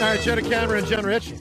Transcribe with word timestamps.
All 0.00 0.04
right, 0.04 0.20
Joe 0.20 0.36
DeCamara 0.36 0.78
and 0.78 0.86
John 0.86 1.04
Rich. 1.04 1.32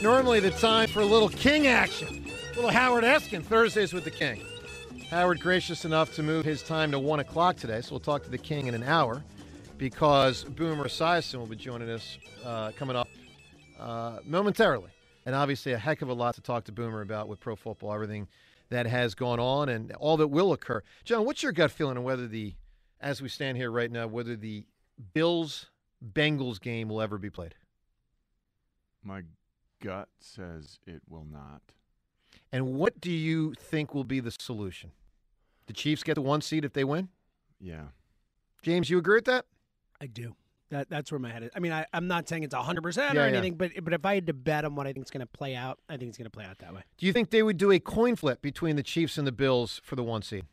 Normally 0.00 0.40
the 0.40 0.50
time 0.52 0.88
for 0.88 1.00
a 1.00 1.04
little 1.04 1.28
King 1.28 1.66
action. 1.66 2.24
A 2.52 2.54
little 2.54 2.70
Howard 2.70 3.04
Eskin, 3.04 3.44
Thursdays 3.44 3.92
with 3.92 4.04
the 4.04 4.10
King. 4.10 4.42
Howard 5.10 5.38
gracious 5.40 5.84
enough 5.84 6.14
to 6.14 6.22
move 6.22 6.46
his 6.46 6.62
time 6.62 6.90
to 6.92 6.98
1 6.98 7.20
o'clock 7.20 7.56
today, 7.56 7.82
so 7.82 7.90
we'll 7.90 8.00
talk 8.00 8.22
to 8.22 8.30
the 8.30 8.38
King 8.38 8.68
in 8.68 8.74
an 8.74 8.84
hour 8.84 9.22
because 9.76 10.44
Boomer 10.44 10.84
Esiason 10.84 11.34
will 11.34 11.46
be 11.46 11.56
joining 11.56 11.90
us 11.90 12.16
uh, 12.42 12.70
coming 12.70 12.96
up 12.96 13.08
uh, 13.78 14.20
momentarily. 14.24 14.90
And 15.26 15.34
obviously 15.34 15.72
a 15.72 15.78
heck 15.78 16.00
of 16.00 16.08
a 16.08 16.14
lot 16.14 16.36
to 16.36 16.40
talk 16.40 16.64
to 16.64 16.72
Boomer 16.72 17.02
about 17.02 17.28
with 17.28 17.38
pro 17.38 17.54
football, 17.54 17.92
everything 17.92 18.28
that 18.70 18.86
has 18.86 19.14
gone 19.14 19.40
on 19.40 19.68
and 19.68 19.92
all 19.96 20.16
that 20.16 20.28
will 20.28 20.54
occur. 20.54 20.82
John, 21.04 21.26
what's 21.26 21.42
your 21.42 21.52
gut 21.52 21.70
feeling 21.70 21.98
on 21.98 22.02
whether 22.02 22.26
the, 22.26 22.54
as 22.98 23.20
we 23.20 23.28
stand 23.28 23.58
here 23.58 23.70
right 23.70 23.92
now, 23.92 24.06
whether 24.06 24.36
the 24.36 24.64
Bills 25.12 25.66
Bengals 26.04 26.60
game 26.60 26.88
will 26.88 27.00
ever 27.00 27.18
be 27.18 27.30
played? 27.30 27.54
My 29.02 29.22
gut 29.82 30.08
says 30.20 30.78
it 30.86 31.02
will 31.08 31.26
not. 31.30 31.62
And 32.52 32.74
what 32.74 33.00
do 33.00 33.10
you 33.10 33.54
think 33.58 33.94
will 33.94 34.04
be 34.04 34.20
the 34.20 34.30
solution? 34.30 34.92
The 35.66 35.72
Chiefs 35.72 36.02
get 36.02 36.14
the 36.14 36.22
one 36.22 36.40
seed 36.40 36.64
if 36.64 36.72
they 36.72 36.84
win? 36.84 37.08
Yeah. 37.60 37.88
James, 38.62 38.90
you 38.90 38.98
agree 38.98 39.16
with 39.16 39.26
that? 39.26 39.44
I 40.00 40.06
do. 40.06 40.34
That 40.70 40.90
that's 40.90 41.10
where 41.10 41.18
my 41.18 41.30
head 41.30 41.42
is. 41.42 41.50
I 41.56 41.60
mean, 41.60 41.72
I, 41.72 41.86
I'm 41.94 42.08
not 42.08 42.28
saying 42.28 42.42
it's 42.42 42.54
100 42.54 42.82
percent 42.82 43.14
Yeah, 43.14 43.22
or 43.22 43.24
yeah. 43.28 43.32
anything, 43.32 43.54
but 43.54 43.70
but 43.82 43.94
if 43.94 44.04
I 44.04 44.14
had 44.16 44.26
to 44.26 44.34
bet 44.34 44.64
on 44.66 44.74
what 44.74 44.86
I 44.86 44.92
think 44.92 45.06
is 45.06 45.10
going 45.10 45.20
to 45.20 45.26
play 45.26 45.54
out, 45.54 45.78
I 45.88 45.96
think 45.96 46.10
it's 46.10 46.18
going 46.18 46.26
to 46.26 46.30
play 46.30 46.44
out 46.44 46.58
that 46.58 46.74
way. 46.74 46.82
Do 46.98 47.06
you 47.06 47.12
think 47.12 47.30
they 47.30 47.42
would 47.42 47.56
do 47.56 47.70
a 47.70 47.78
coin 47.78 48.16
flip 48.16 48.42
between 48.42 48.76
the 48.76 48.82
Chiefs 48.82 49.16
and 49.16 49.26
the 49.26 49.32
Bills 49.32 49.80
for 49.82 49.96
the 49.96 50.02
one 50.04 50.20
seed? 50.22 50.44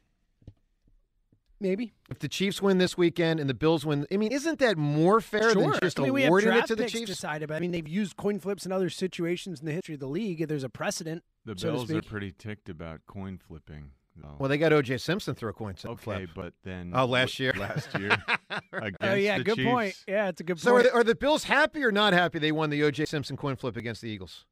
Maybe. 1.60 1.94
If 2.10 2.20
the 2.20 2.28
Chiefs 2.28 2.62
win 2.62 2.78
this 2.80 2.98
weekend 2.98 3.40
and 3.40 3.50
the 3.50 3.54
Bills 3.54 3.86
win, 3.86 4.06
I 4.12 4.18
mean, 4.18 4.32
isn't 4.32 4.60
that 4.60 4.78
more 4.78 5.22
fair 5.22 5.52
sure. 5.54 5.62
than 5.72 5.80
just 5.82 6.00
I 6.00 6.04
mean, 6.04 6.14
we 6.14 6.22
have 6.24 6.28
awarding 6.30 6.54
it 6.54 6.66
to 6.68 6.76
the 6.76 6.84
picks 6.84 6.92
Chiefs? 6.94 7.08
Decided, 7.08 7.48
but 7.48 7.56
I 7.56 7.60
mean, 7.60 7.72
they've 7.72 7.88
used 7.88 8.18
coin 8.18 8.40
flips 8.40 8.66
in 8.66 8.72
other 8.72 8.90
situations 8.90 9.62
in 9.62 9.66
the 9.66 9.72
history 9.72 9.94
of 9.96 10.02
the 10.02 10.08
league. 10.08 10.48
There's 10.48 10.64
a 10.66 10.70
precedent. 10.70 11.24
The 11.46 11.56
so 11.58 11.68
to 11.68 11.74
Bills 11.74 11.92
are 11.92 12.02
pretty 12.02 12.32
ticked 12.38 12.68
about 12.70 13.02
coin 13.08 13.38
flipping. 13.38 13.92
Though. 14.18 14.36
Well, 14.40 14.48
they 14.48 14.58
got 14.58 14.72
O.J. 14.72 14.98
Simpson 15.00 15.36
through 15.36 15.50
a 15.50 15.54
coin 15.54 15.76
flip. 15.76 15.94
okay, 16.08 16.26
but 16.34 16.54
then 16.64 16.94
Oh, 16.96 17.04
last 17.06 17.38
year. 17.38 17.52
last 17.58 17.94
year 18.00 18.12
against 18.72 18.98
Oh 19.02 19.14
yeah, 19.14 19.38
the 19.40 19.44
good 19.44 19.56
Chiefs, 19.58 19.70
point. 19.70 19.96
Yeah, 20.08 20.30
it's 20.30 20.40
a 20.40 20.44
good 20.46 20.58
So 20.58 20.72
are 20.72 20.76
point. 20.82 20.86
the, 20.86 20.94
are 20.94 21.04
the 21.04 21.16
Bills 21.16 21.44
happy 21.44 21.84
or 21.84 21.92
not 21.92 22.14
happy 22.14 22.40
they 22.40 22.54
won 22.54 22.70
the 22.70 22.82
O.J. 22.84 23.06
Simpson 23.06 23.36
coin 23.36 23.58
flip 23.58 23.76
against 23.76 24.02
the 24.02 24.08
Eagles? 24.10 24.46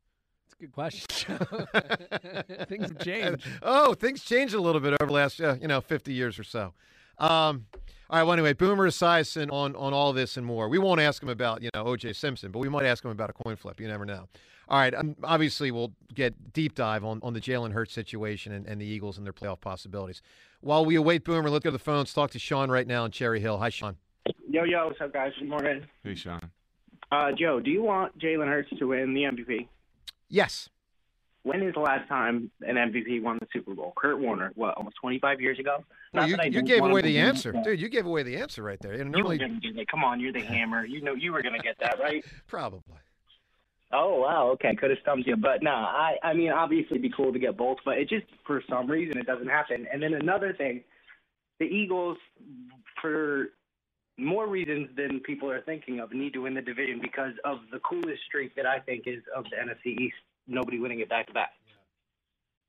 It's 0.46 0.54
a 0.54 0.62
good 0.62 0.72
question. 0.72 1.38
Things 2.68 2.90
have 2.90 3.00
changed. 3.00 3.48
oh, 3.62 3.94
things 3.94 4.24
changed 4.24 4.54
a 4.54 4.62
little 4.62 4.82
bit 4.82 4.94
over 5.00 5.08
the 5.08 5.14
last, 5.14 5.42
uh, 5.42 5.56
you 5.62 5.68
know, 5.68 5.82
50 5.82 6.14
years 6.14 6.38
or 6.40 6.44
so. 6.44 6.74
Um, 7.18 7.66
all 8.10 8.20
right. 8.20 8.24
Well, 8.24 8.34
anyway, 8.34 8.54
Boomer 8.54 8.90
Esiason 8.90 9.52
on 9.52 9.76
on 9.76 9.94
all 9.94 10.14
this 10.14 10.38
and 10.38 10.46
more. 10.46 10.68
We 10.68 10.78
won't 10.78 11.00
ask 11.00 11.22
him 11.22 11.30
about 11.30 11.62
you 11.62 11.70
know 11.74 11.84
O.J. 11.84 12.14
Simpson, 12.14 12.52
but 12.52 12.60
we 12.60 12.70
might 12.70 12.86
ask 12.86 13.04
him 13.04 13.12
about 13.12 13.30
a 13.30 13.34
coin 13.34 13.56
flip. 13.56 13.80
You 13.80 13.88
never 13.88 14.06
know. 14.06 14.28
All 14.68 14.80
right. 14.80 14.94
Um, 14.94 15.16
obviously, 15.24 15.72
we'll 15.72 15.94
get 16.14 16.54
deep 16.54 16.76
dive 16.76 17.04
on, 17.04 17.20
on 17.24 17.34
the 17.34 17.42
Jalen 17.42 17.72
Hurts 17.72 17.94
situation 17.94 18.52
and, 18.52 18.66
and 18.66 18.80
the 18.80 18.86
Eagles 18.86 19.18
and 19.18 19.26
their 19.26 19.34
playoff 19.34 19.62
possibilities. 19.62 20.22
While 20.62 20.86
we 20.86 20.96
await 20.96 21.24
Boomer, 21.24 21.50
let's 21.50 21.64
go 21.64 21.70
to 21.70 21.78
the 21.78 21.84
phones. 21.84 22.14
Talk 22.14 22.32
to 22.32 22.40
Sean 22.40 22.70
right 22.70 22.88
now 22.88 23.06
in 23.06 23.12
Cherry 23.12 23.40
Hill. 23.40 23.58
Hi, 23.58 23.70
Sean. 23.70 23.98
Yo, 24.50 24.64
yo, 24.64 24.88
what's 24.88 25.02
up, 25.02 25.12
guys? 25.12 25.34
Good 25.38 25.50
morning. 25.50 25.86
Hey, 26.04 26.16
Sean. 26.16 26.52
Uh, 27.12 27.32
Joe, 27.38 27.60
do 27.60 27.70
you 27.70 27.84
want 27.84 28.18
Jalen 28.20 28.48
Hurts 28.48 28.70
to 28.80 28.86
win 28.86 29.14
the 29.14 29.24
MVP? 29.24 29.68
Yes. 30.34 30.68
When 31.44 31.62
is 31.62 31.76
the 31.76 31.80
last 31.82 32.08
time 32.08 32.50
an 32.62 32.76
MVP 32.76 33.22
won 33.22 33.38
the 33.40 33.48
Super 33.54 33.76
Bowl? 33.76 33.94
Kurt 33.96 34.20
Warner, 34.20 34.52
what, 34.56 34.76
almost 34.76 34.96
25 35.00 35.40
years 35.40 35.60
ago? 35.60 35.84
Well, 36.12 36.28
you 36.28 36.38
that 36.38 36.52
you 36.52 36.64
gave 36.64 36.84
away 36.84 37.02
the 37.02 37.20
answer, 37.20 37.54
but 37.54 37.64
dude. 37.64 37.80
You 37.80 37.88
gave 37.88 38.08
away 38.08 38.24
the 38.24 38.38
answer 38.38 38.64
right 38.64 38.80
there. 38.82 38.94
And 38.94 39.16
You 39.16 39.24
were 39.24 39.36
normally, 39.36 39.38
going 39.38 39.62
to 39.62 39.68
get 39.74 39.80
it. 39.80 39.88
Come 39.90 40.04
on, 40.04 40.20
you're 40.20 40.34
the 40.34 40.42
hammer. 40.42 40.86
You 40.86 41.02
know 41.02 41.14
you 41.14 41.34
were 41.34 41.44
going 41.44 41.54
to 41.54 41.62
get 41.62 41.76
that, 41.82 42.00
right? 42.00 42.26
probably. 42.48 42.96
Oh 43.92 44.22
wow, 44.22 44.48
okay, 44.54 44.76
could 44.76 44.90
have 44.90 44.98
stumped 45.04 45.28
you, 45.28 45.36
but 45.36 45.62
no, 45.62 45.70
I 45.70 46.16
I 46.24 46.34
mean 46.34 46.50
obviously 46.52 46.98
it'd 46.98 47.04
be 47.04 47.14
cool 47.16 47.32
to 47.32 47.38
get 47.38 47.56
both, 47.56 47.78
but 47.86 48.00
it 48.00 48.10
just 48.10 48.26
for 48.48 48.64
some 48.68 48.90
reason 48.90 49.20
it 49.20 49.28
doesn't 49.28 49.50
happen. 49.50 49.86
And 49.94 50.02
then 50.02 50.16
another 50.16 50.52
thing, 50.54 50.82
the 51.60 51.66
Eagles 51.66 52.18
for 53.00 53.50
more 54.18 54.48
reasons 54.48 54.90
than 54.96 55.20
people 55.22 55.50
are 55.50 55.62
thinking 55.62 56.00
of 56.00 56.12
need 56.12 56.34
to 56.34 56.40
win 56.40 56.54
the 56.54 56.62
division 56.62 57.00
because 57.02 57.34
of 57.46 57.60
the 57.72 57.80
coolest 57.80 58.24
streak 58.28 58.56
that 58.56 58.66
I 58.66 58.80
think 58.80 59.04
is 59.08 59.24
of 59.36 59.46
the 59.46 59.56
NFC 59.58 60.00
East, 60.00 60.16
nobody 60.48 60.80
winning 60.80 61.00
it 61.00 61.10
back 61.10 61.28
to 61.28 61.34
back. 61.34 61.52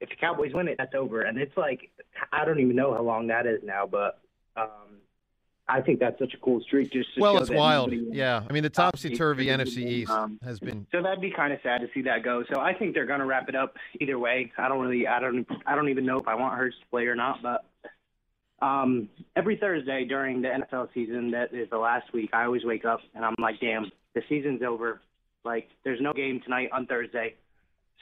If 0.00 0.08
the 0.08 0.16
Cowboys 0.16 0.52
win 0.54 0.68
it, 0.68 0.76
that's 0.78 0.94
over, 0.94 1.22
and 1.22 1.38
it's 1.38 1.56
like 1.56 1.90
I 2.32 2.44
don't 2.44 2.60
even 2.60 2.76
know 2.76 2.92
how 2.94 3.02
long 3.02 3.26
that 3.28 3.46
is 3.46 3.60
now, 3.62 3.86
but 3.86 4.20
um, 4.56 4.98
I 5.68 5.80
think 5.80 5.98
that's 5.98 6.18
such 6.18 6.34
a 6.34 6.38
cool 6.38 6.60
streak. 6.60 6.92
Just 6.92 7.14
to 7.14 7.20
Well, 7.20 7.38
it's 7.38 7.50
wild. 7.50 7.92
Yeah. 7.92 8.42
I 8.48 8.52
mean, 8.52 8.62
the 8.62 8.70
topsy 8.70 9.14
turvy 9.16 9.50
Um, 9.50 9.60
NFC 9.60 9.78
East 9.78 10.10
um, 10.10 10.38
has 10.44 10.60
been. 10.60 10.86
so 10.92 11.02
that'd 11.02 11.20
be 11.20 11.30
kind 11.30 11.52
of 11.52 11.60
sad 11.62 11.80
to 11.80 11.88
see 11.94 12.02
that 12.02 12.22
go. 12.22 12.44
So 12.52 12.60
I 12.60 12.74
think 12.74 12.94
they're 12.94 13.06
going 13.06 13.20
to 13.20 13.26
wrap 13.26 13.48
it 13.48 13.54
up 13.54 13.76
either 14.00 14.18
way. 14.18 14.52
I 14.58 14.68
don't 14.68 14.80
really, 14.80 15.06
I 15.06 15.20
don't, 15.20 15.46
I 15.66 15.74
don't 15.74 15.88
even 15.88 16.04
know 16.04 16.18
if 16.18 16.28
I 16.28 16.34
want 16.34 16.58
Hurts 16.58 16.76
to 16.80 16.86
play 16.90 17.06
or 17.06 17.14
not. 17.14 17.42
But 17.42 17.64
um, 18.62 19.08
every 19.36 19.56
Thursday 19.56 20.04
during 20.04 20.42
the 20.42 20.48
NFL 20.48 20.88
season, 20.94 21.30
that 21.32 21.52
is 21.52 21.68
the 21.70 21.78
last 21.78 22.12
week, 22.12 22.30
I 22.32 22.44
always 22.44 22.64
wake 22.64 22.84
up 22.84 23.00
and 23.14 23.24
I'm 23.24 23.34
like, 23.38 23.60
damn, 23.60 23.90
the 24.14 24.22
season's 24.28 24.62
over. 24.62 25.00
Like, 25.44 25.68
there's 25.84 26.00
no 26.00 26.12
game 26.12 26.40
tonight 26.42 26.70
on 26.72 26.86
Thursday. 26.86 27.34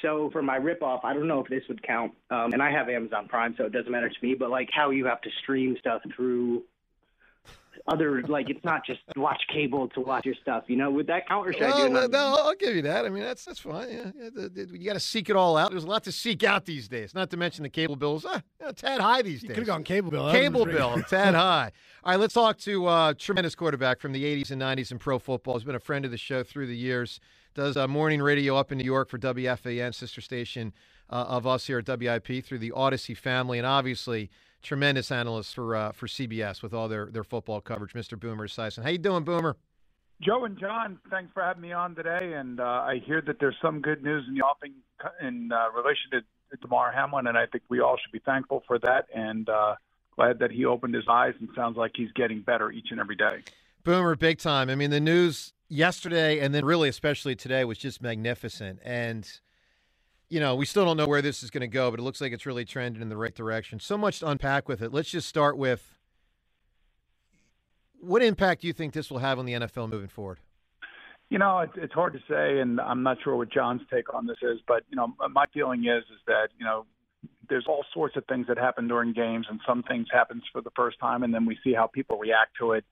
So 0.00 0.30
for 0.32 0.42
my 0.42 0.56
rip 0.56 0.82
off, 0.82 1.04
I 1.04 1.12
don't 1.12 1.28
know 1.28 1.40
if 1.40 1.48
this 1.48 1.62
would 1.68 1.82
count. 1.82 2.12
Um, 2.30 2.52
and 2.52 2.62
I 2.62 2.70
have 2.70 2.88
Amazon 2.88 3.28
Prime, 3.28 3.54
so 3.56 3.64
it 3.64 3.72
doesn't 3.72 3.90
matter 3.90 4.08
to 4.08 4.16
me. 4.22 4.34
But 4.34 4.50
like 4.50 4.68
how 4.72 4.90
you 4.90 5.04
have 5.06 5.20
to 5.22 5.30
stream 5.42 5.76
stuff 5.78 6.02
through 6.14 6.62
other, 7.88 8.22
like 8.22 8.48
it's 8.48 8.64
not 8.64 8.84
just 8.86 9.00
watch 9.16 9.42
cable 9.52 9.88
to 9.88 10.00
watch 10.00 10.24
your 10.24 10.34
stuff. 10.40 10.64
You 10.68 10.76
know, 10.76 10.90
would 10.90 11.06
that 11.08 11.26
count 11.28 11.48
or 11.48 11.52
should 11.52 11.62
I 11.62 11.70
do 11.70 11.76
Well, 11.78 11.86
another- 11.86 12.08
no, 12.08 12.36
I'll 12.40 12.54
give 12.54 12.76
you 12.76 12.82
that. 12.82 13.04
I 13.04 13.08
mean, 13.08 13.22
that's 13.24 13.44
that's 13.44 13.58
fine. 13.58 13.90
Yeah, 13.90 14.10
yeah 14.16 14.30
the, 14.34 14.48
the, 14.48 14.78
you 14.78 14.84
got 14.86 14.92
to 14.94 15.00
seek 15.00 15.28
it 15.30 15.36
all 15.36 15.56
out. 15.56 15.70
There's 15.72 15.84
a 15.84 15.88
lot 15.88 16.04
to 16.04 16.12
seek 16.12 16.44
out 16.44 16.64
these 16.64 16.88
days. 16.88 17.14
Not 17.14 17.30
to 17.30 17.36
mention 17.36 17.62
the 17.64 17.68
cable 17.68 17.96
bills. 17.96 18.24
Ah, 18.28 18.40
you 18.60 18.66
know, 18.66 18.72
tad 18.72 19.00
high 19.00 19.22
these 19.22 19.42
You 19.42 19.48
days. 19.48 19.56
could 19.56 19.62
have 19.62 19.74
gone 19.74 19.84
cable 19.84 20.10
bill. 20.10 20.26
That 20.26 20.32
Cable 20.32 20.64
bill, 20.64 21.02
tad 21.08 21.34
high. 21.36 21.72
All 22.04 22.12
right, 22.12 22.20
let's 22.20 22.34
talk 22.34 22.58
to 22.58 22.86
uh, 22.86 23.14
tremendous 23.18 23.54
quarterback 23.54 24.00
from 24.00 24.12
the 24.12 24.24
80s 24.24 24.50
and 24.50 24.60
90s 24.62 24.90
in 24.92 24.98
pro 24.98 25.18
football. 25.18 25.54
Has 25.54 25.64
been 25.64 25.74
a 25.74 25.80
friend 25.80 26.04
of 26.04 26.10
the 26.10 26.18
show 26.18 26.42
through 26.42 26.66
the 26.68 26.76
years. 26.76 27.20
Does 27.54 27.76
uh, 27.76 27.86
morning 27.86 28.22
radio 28.22 28.56
up 28.56 28.72
in 28.72 28.78
New 28.78 28.84
York 28.84 29.10
for 29.10 29.18
WFAN, 29.18 29.94
sister 29.94 30.20
station 30.22 30.72
uh, 31.10 31.26
of 31.28 31.46
us 31.46 31.66
here 31.66 31.78
at 31.78 31.86
WIP 32.00 32.42
through 32.44 32.58
the 32.58 32.72
Odyssey 32.72 33.12
family, 33.14 33.58
and 33.58 33.66
obviously 33.66 34.30
tremendous 34.62 35.10
analyst 35.10 35.54
for 35.54 35.76
uh, 35.76 35.92
for 35.92 36.06
CBS 36.06 36.62
with 36.62 36.72
all 36.72 36.88
their 36.88 37.06
their 37.06 37.24
football 37.24 37.60
coverage, 37.60 37.92
Mr. 37.92 38.18
Boomer 38.18 38.48
Esiason. 38.48 38.82
How 38.82 38.90
you 38.90 38.98
doing, 38.98 39.24
Boomer? 39.24 39.56
Joe 40.22 40.44
and 40.44 40.58
John, 40.58 40.98
thanks 41.10 41.32
for 41.34 41.42
having 41.42 41.62
me 41.62 41.72
on 41.72 41.96
today. 41.96 42.34
And 42.34 42.60
uh, 42.60 42.64
I 42.64 43.02
hear 43.04 43.20
that 43.22 43.40
there's 43.40 43.56
some 43.60 43.80
good 43.80 44.04
news 44.04 44.24
in 44.28 44.34
the 44.34 44.42
offing 44.42 44.72
in 45.20 45.50
uh, 45.50 45.72
relation 45.76 46.10
to 46.12 46.56
Damar 46.60 46.92
Hamlin, 46.92 47.26
and 47.26 47.36
I 47.36 47.46
think 47.46 47.64
we 47.68 47.80
all 47.80 47.96
should 47.96 48.12
be 48.12 48.20
thankful 48.20 48.62
for 48.66 48.78
that. 48.80 49.06
And 49.12 49.48
uh, 49.48 49.74
glad 50.14 50.38
that 50.38 50.52
he 50.52 50.64
opened 50.64 50.94
his 50.94 51.04
eyes 51.08 51.34
and 51.40 51.48
sounds 51.56 51.76
like 51.76 51.92
he's 51.96 52.12
getting 52.12 52.40
better 52.40 52.70
each 52.70 52.88
and 52.90 53.00
every 53.00 53.16
day. 53.16 53.40
Boomer, 53.82 54.14
big 54.14 54.38
time. 54.38 54.70
I 54.70 54.76
mean, 54.76 54.90
the 54.90 55.00
news 55.00 55.52
yesterday 55.68 56.38
and 56.38 56.54
then 56.54 56.64
really 56.64 56.88
especially 56.88 57.34
today 57.34 57.64
was 57.64 57.78
just 57.78 58.02
magnificent. 58.02 58.78
And 58.84 59.28
you 60.32 60.40
know, 60.40 60.54
we 60.54 60.64
still 60.64 60.86
don't 60.86 60.96
know 60.96 61.06
where 61.06 61.20
this 61.20 61.42
is 61.42 61.50
going 61.50 61.60
to 61.60 61.68
go, 61.68 61.90
but 61.90 62.00
it 62.00 62.02
looks 62.02 62.18
like 62.18 62.32
it's 62.32 62.46
really 62.46 62.64
trending 62.64 63.02
in 63.02 63.10
the 63.10 63.18
right 63.18 63.34
direction. 63.34 63.78
So 63.78 63.98
much 63.98 64.20
to 64.20 64.28
unpack 64.28 64.66
with 64.66 64.80
it. 64.80 64.90
Let's 64.90 65.10
just 65.10 65.28
start 65.28 65.58
with 65.58 65.98
what 68.00 68.22
impact 68.22 68.62
do 68.62 68.66
you 68.66 68.72
think 68.72 68.94
this 68.94 69.10
will 69.10 69.18
have 69.18 69.38
on 69.38 69.44
the 69.44 69.52
NFL 69.52 69.90
moving 69.90 70.08
forward? 70.08 70.38
You 71.28 71.38
know, 71.38 71.58
it's, 71.58 71.74
it's 71.76 71.92
hard 71.92 72.14
to 72.14 72.18
say, 72.30 72.60
and 72.60 72.80
I'm 72.80 73.02
not 73.02 73.18
sure 73.22 73.36
what 73.36 73.52
John's 73.52 73.82
take 73.92 74.14
on 74.14 74.26
this 74.26 74.38
is, 74.40 74.58
but 74.66 74.84
you 74.88 74.96
know, 74.96 75.14
my 75.30 75.44
feeling 75.52 75.80
is 75.84 76.02
is 76.04 76.20
that 76.26 76.48
you 76.58 76.64
know, 76.64 76.86
there's 77.50 77.66
all 77.68 77.84
sorts 77.92 78.16
of 78.16 78.24
things 78.24 78.46
that 78.48 78.56
happen 78.56 78.88
during 78.88 79.12
games, 79.12 79.44
and 79.50 79.60
some 79.66 79.82
things 79.82 80.06
happens 80.10 80.44
for 80.50 80.62
the 80.62 80.70
first 80.74 80.98
time, 80.98 81.24
and 81.24 81.34
then 81.34 81.44
we 81.44 81.58
see 81.62 81.74
how 81.74 81.86
people 81.86 82.16
react 82.16 82.52
to 82.58 82.72
it, 82.72 82.86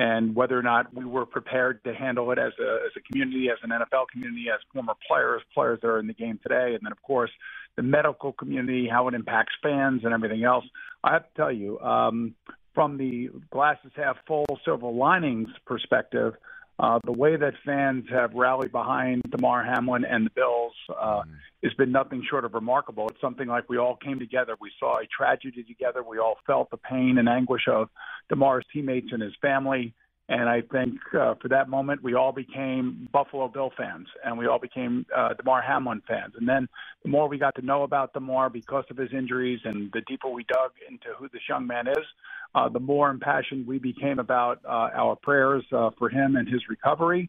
and 0.00 0.34
whether 0.34 0.58
or 0.58 0.62
not 0.62 0.92
we 0.94 1.04
were 1.04 1.26
prepared 1.26 1.84
to 1.84 1.94
handle 1.94 2.32
it 2.32 2.38
as 2.38 2.52
a 2.58 2.78
as 2.86 2.92
a 2.96 3.00
community, 3.00 3.50
as 3.50 3.58
an 3.62 3.68
NFL 3.68 4.06
community, 4.10 4.46
as 4.52 4.58
former 4.72 4.94
players, 5.06 5.42
players 5.52 5.78
that 5.82 5.88
are 5.88 5.98
in 5.98 6.06
the 6.06 6.14
game 6.14 6.40
today, 6.42 6.74
and 6.74 6.80
then 6.82 6.90
of 6.90 7.02
course 7.02 7.30
the 7.76 7.82
medical 7.82 8.32
community, 8.32 8.88
how 8.90 9.08
it 9.08 9.14
impacts 9.14 9.52
fans 9.62 10.00
and 10.04 10.14
everything 10.14 10.42
else. 10.42 10.64
I 11.04 11.12
have 11.12 11.24
to 11.24 11.34
tell 11.36 11.52
you, 11.52 11.78
um, 11.80 12.34
from 12.74 12.96
the 12.96 13.28
glasses 13.50 13.92
half 13.94 14.16
full, 14.26 14.46
silver 14.64 14.88
linings 14.88 15.50
perspective, 15.66 16.32
uh, 16.80 16.98
the 17.04 17.12
way 17.12 17.36
that 17.36 17.52
fans 17.64 18.04
have 18.10 18.32
rallied 18.34 18.72
behind 18.72 19.22
Damar 19.30 19.62
Hamlin 19.62 20.04
and 20.04 20.26
the 20.26 20.30
Bills 20.30 20.72
uh, 20.88 21.20
mm-hmm. 21.20 21.32
has 21.62 21.74
been 21.74 21.92
nothing 21.92 22.24
short 22.28 22.46
of 22.46 22.54
remarkable. 22.54 23.06
It's 23.08 23.20
something 23.20 23.46
like 23.46 23.68
we 23.68 23.76
all 23.76 23.96
came 23.96 24.18
together. 24.18 24.56
We 24.60 24.72
saw 24.80 24.98
a 24.98 25.06
tragedy 25.06 25.62
together. 25.62 26.02
We 26.02 26.18
all 26.18 26.38
felt 26.46 26.70
the 26.70 26.78
pain 26.78 27.18
and 27.18 27.28
anguish 27.28 27.68
of 27.68 27.90
Damar's 28.30 28.64
teammates 28.72 29.08
and 29.12 29.20
his 29.20 29.34
family. 29.42 29.94
And 30.30 30.48
I 30.48 30.60
think 30.60 30.94
uh, 31.12 31.34
for 31.42 31.48
that 31.48 31.68
moment, 31.68 32.04
we 32.04 32.14
all 32.14 32.30
became 32.30 33.08
Buffalo 33.12 33.48
Bill 33.48 33.72
fans, 33.76 34.06
and 34.24 34.38
we 34.38 34.46
all 34.46 34.60
became 34.60 35.04
uh, 35.14 35.34
Damar 35.34 35.60
Hamlin 35.60 36.02
fans. 36.06 36.34
And 36.38 36.48
then 36.48 36.68
the 37.02 37.08
more 37.08 37.28
we 37.28 37.36
got 37.36 37.56
to 37.56 37.62
know 37.62 37.82
about 37.82 38.12
Damar 38.12 38.48
because 38.48 38.84
of 38.90 38.96
his 38.96 39.12
injuries, 39.12 39.58
and 39.64 39.90
the 39.92 40.02
deeper 40.02 40.28
we 40.28 40.44
dug 40.44 40.70
into 40.88 41.08
who 41.18 41.28
this 41.32 41.42
young 41.48 41.66
man 41.66 41.88
is, 41.88 42.06
uh, 42.54 42.68
the 42.68 42.78
more 42.78 43.10
impassioned 43.10 43.66
we 43.66 43.78
became 43.78 44.20
about 44.20 44.60
uh, 44.64 44.90
our 44.94 45.16
prayers 45.16 45.64
uh, 45.72 45.90
for 45.98 46.08
him 46.08 46.36
and 46.36 46.46
his 46.46 46.60
recovery. 46.68 47.28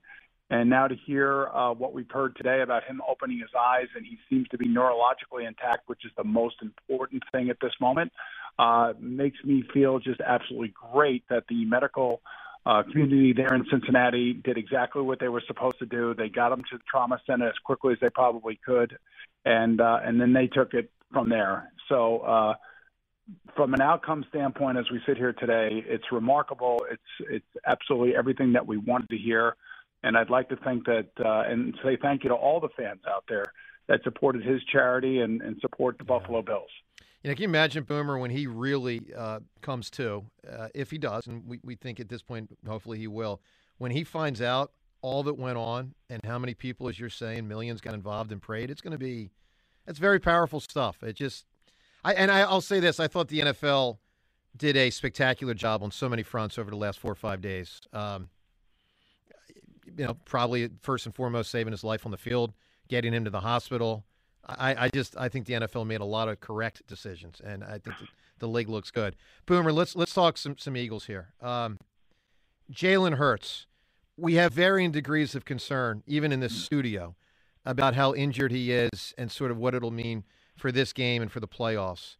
And 0.52 0.70
now 0.70 0.88
to 0.88 0.96
hear 1.08 1.48
uh, 1.48 1.74
what 1.74 1.94
we've 1.94 2.12
heard 2.12 2.36
today 2.36 2.62
about 2.62 2.84
him 2.84 3.02
opening 3.10 3.40
his 3.40 3.50
eyes, 3.60 3.88
and 3.96 4.06
he 4.06 4.20
seems 4.30 4.48
to 4.50 4.60
be 4.60 4.68
neurologically 4.68 5.48
intact, 5.48 5.88
which 5.90 6.06
is 6.06 6.12
the 6.18 6.24
most 6.24 6.58
important 6.62 7.24
thing 7.32 7.50
at 7.50 7.58
this 7.62 7.74
moment, 7.82 8.12
uh, 8.60 8.94
makes 9.00 9.44
me 9.44 9.64
feel 9.74 9.98
just 9.98 10.22
absolutely 10.22 10.72
great 10.94 11.24
that 11.32 11.46
the 11.50 11.66
medical 11.66 12.22
uh, 12.66 12.84
community 12.84 13.34
there 13.34 13.54
in 13.54 13.66
Cincinnati 13.72 14.34
did 14.34 14.58
exactly 14.58 15.02
what 15.02 15.20
they 15.20 15.28
were 15.28 15.44
supposed 15.48 15.80
to 15.80 15.86
do. 15.86 16.14
They 16.14 16.30
got 16.30 16.50
them 16.50 16.64
to 16.72 16.78
the 16.78 16.84
trauma 16.90 17.20
center 17.26 17.48
as 17.48 17.58
quickly 17.64 17.94
as 17.94 18.00
they 18.00 18.10
probably 18.10 18.60
could, 18.64 18.98
and 19.46 19.82
uh, 19.82 20.00
and 20.04 20.22
then 20.22 20.34
they 20.34 20.48
took 20.48 20.74
it 20.74 20.92
from 21.12 21.30
there. 21.30 21.72
So. 21.90 22.20
Uh, 22.20 22.54
from 23.56 23.74
an 23.74 23.80
outcome 23.80 24.26
standpoint, 24.30 24.78
as 24.78 24.86
we 24.92 25.00
sit 25.06 25.16
here 25.16 25.32
today, 25.32 25.86
it's 25.88 26.12
remarkable. 26.12 26.84
It's 26.92 27.30
it's 27.30 27.66
absolutely 27.66 28.14
everything 28.16 28.54
that 28.54 28.66
we 28.68 28.78
wanted 28.78 29.10
to 29.10 29.18
hear, 29.18 29.56
and 30.04 30.18
I'd 30.18 30.30
like 30.30 30.50
to 30.50 30.58
think 30.58 30.86
that 30.86 31.08
uh, 31.24 31.44
and 31.48 31.74
say 31.84 31.98
thank 32.02 32.24
you 32.24 32.30
to 32.30 32.36
all 32.36 32.60
the 32.60 32.70
fans 32.76 33.02
out 33.08 33.24
there 33.30 33.46
that 33.88 34.04
supported 34.04 34.44
his 34.44 34.62
charity 34.64 35.20
and, 35.20 35.42
and 35.42 35.58
support 35.62 35.98
the 35.98 36.04
Buffalo 36.04 36.42
Bills. 36.42 36.70
You 37.24 37.30
know, 37.30 37.36
can 37.36 37.44
you 37.44 37.50
imagine 37.50 37.84
Boomer 37.84 38.18
when 38.18 38.32
he 38.32 38.48
really 38.48 39.02
uh, 39.16 39.40
comes 39.62 39.90
to, 39.92 40.26
uh, 40.52 40.70
if 40.74 40.90
he 40.90 40.98
does, 40.98 41.28
and 41.28 41.46
we, 41.46 41.60
we 41.64 41.76
think 41.76 42.00
at 42.00 42.10
this 42.10 42.24
point, 42.24 42.50
hopefully 42.68 42.98
he 42.98 43.08
will, 43.08 43.42
when 43.78 43.92
he 43.92 44.04
finds 44.04 44.42
out 44.42 44.72
all 45.02 45.24
that 45.24 45.38
went 45.38 45.58
on 45.58 45.94
and 46.10 46.24
how 46.26 46.40
many 46.40 46.54
people, 46.54 46.88
as 46.88 47.00
you're 47.00 47.10
saying, 47.10 47.48
millions 47.48 47.80
got 47.82 47.94
involved 47.94 48.32
and 48.32 48.42
prayed, 48.42 48.72
it's 48.72 48.82
going 48.82 48.92
to 48.92 48.98
be, 48.98 49.30
it's 49.86 50.00
very 50.00 50.20
powerful 50.20 50.60
stuff. 50.60 51.04
It 51.04 51.16
just, 51.16 51.46
I 52.04 52.14
and 52.14 52.32
I, 52.32 52.42
I'll 52.42 52.62
say 52.62 52.80
this: 52.80 53.00
I 53.00 53.08
thought 53.08 53.28
the 53.28 53.40
NFL 53.40 53.98
did 54.58 54.76
a 54.76 54.90
spectacular 54.90 55.54
job 55.54 55.84
on 55.84 55.92
so 55.92 56.10
many 56.10 56.24
fronts 56.24 56.58
over 56.58 56.70
the 56.70 56.78
last 56.78 57.00
four 57.00 57.12
or 57.12 57.16
five 57.16 57.42
days. 57.42 57.80
Um, 57.94 58.30
you 59.98 60.06
know, 60.06 60.16
probably 60.26 60.70
first 60.82 61.06
and 61.06 61.14
foremost, 61.14 61.52
saving 61.52 61.72
his 61.72 61.84
life 61.84 62.06
on 62.06 62.12
the 62.12 62.18
field, 62.18 62.54
getting 62.88 63.14
him 63.14 63.26
to 63.26 63.30
the 63.30 63.42
hospital. 63.42 64.06
I, 64.48 64.86
I 64.86 64.90
just 64.90 65.16
I 65.18 65.30
think 65.30 65.46
the 65.46 65.54
NFL 65.54 65.86
made 65.86 66.02
a 66.02 66.06
lot 66.06 66.28
of 66.28 66.40
correct 66.40 66.86
decisions, 66.88 67.42
and 67.44 67.64
I 67.64 67.80
think 67.80 67.96
the, 68.40 68.48
league 68.48 68.70
looks 68.70 68.92
good. 68.92 69.16
Boomer, 69.46 69.72
let's 69.72 69.96
let's 69.96 70.14
talk 70.14 70.38
some 70.38 70.58
some 70.58 70.76
Eagles 70.76 71.06
here. 71.06 71.34
Um, 71.42 71.78
Jalen 72.72 73.16
Hurts, 73.16 73.68
we 74.18 74.36
have 74.36 74.54
varying 74.54 74.92
degrees 74.92 75.36
of 75.36 75.46
concern, 75.46 76.04
even 76.08 76.32
in 76.32 76.40
this 76.40 76.56
studio, 76.56 77.16
about 77.66 77.96
how 77.96 78.14
injured 78.14 78.52
he 78.52 78.72
is 78.72 79.14
and 79.18 79.32
sort 79.32 79.52
of 79.52 79.58
what 79.58 79.76
it'll 79.76 79.92
mean 79.92 80.24
for 80.58 80.72
this 80.72 80.94
game 80.94 81.22
and 81.22 81.32
for 81.32 81.40
the 81.40 81.48
playoffs. 81.48 82.18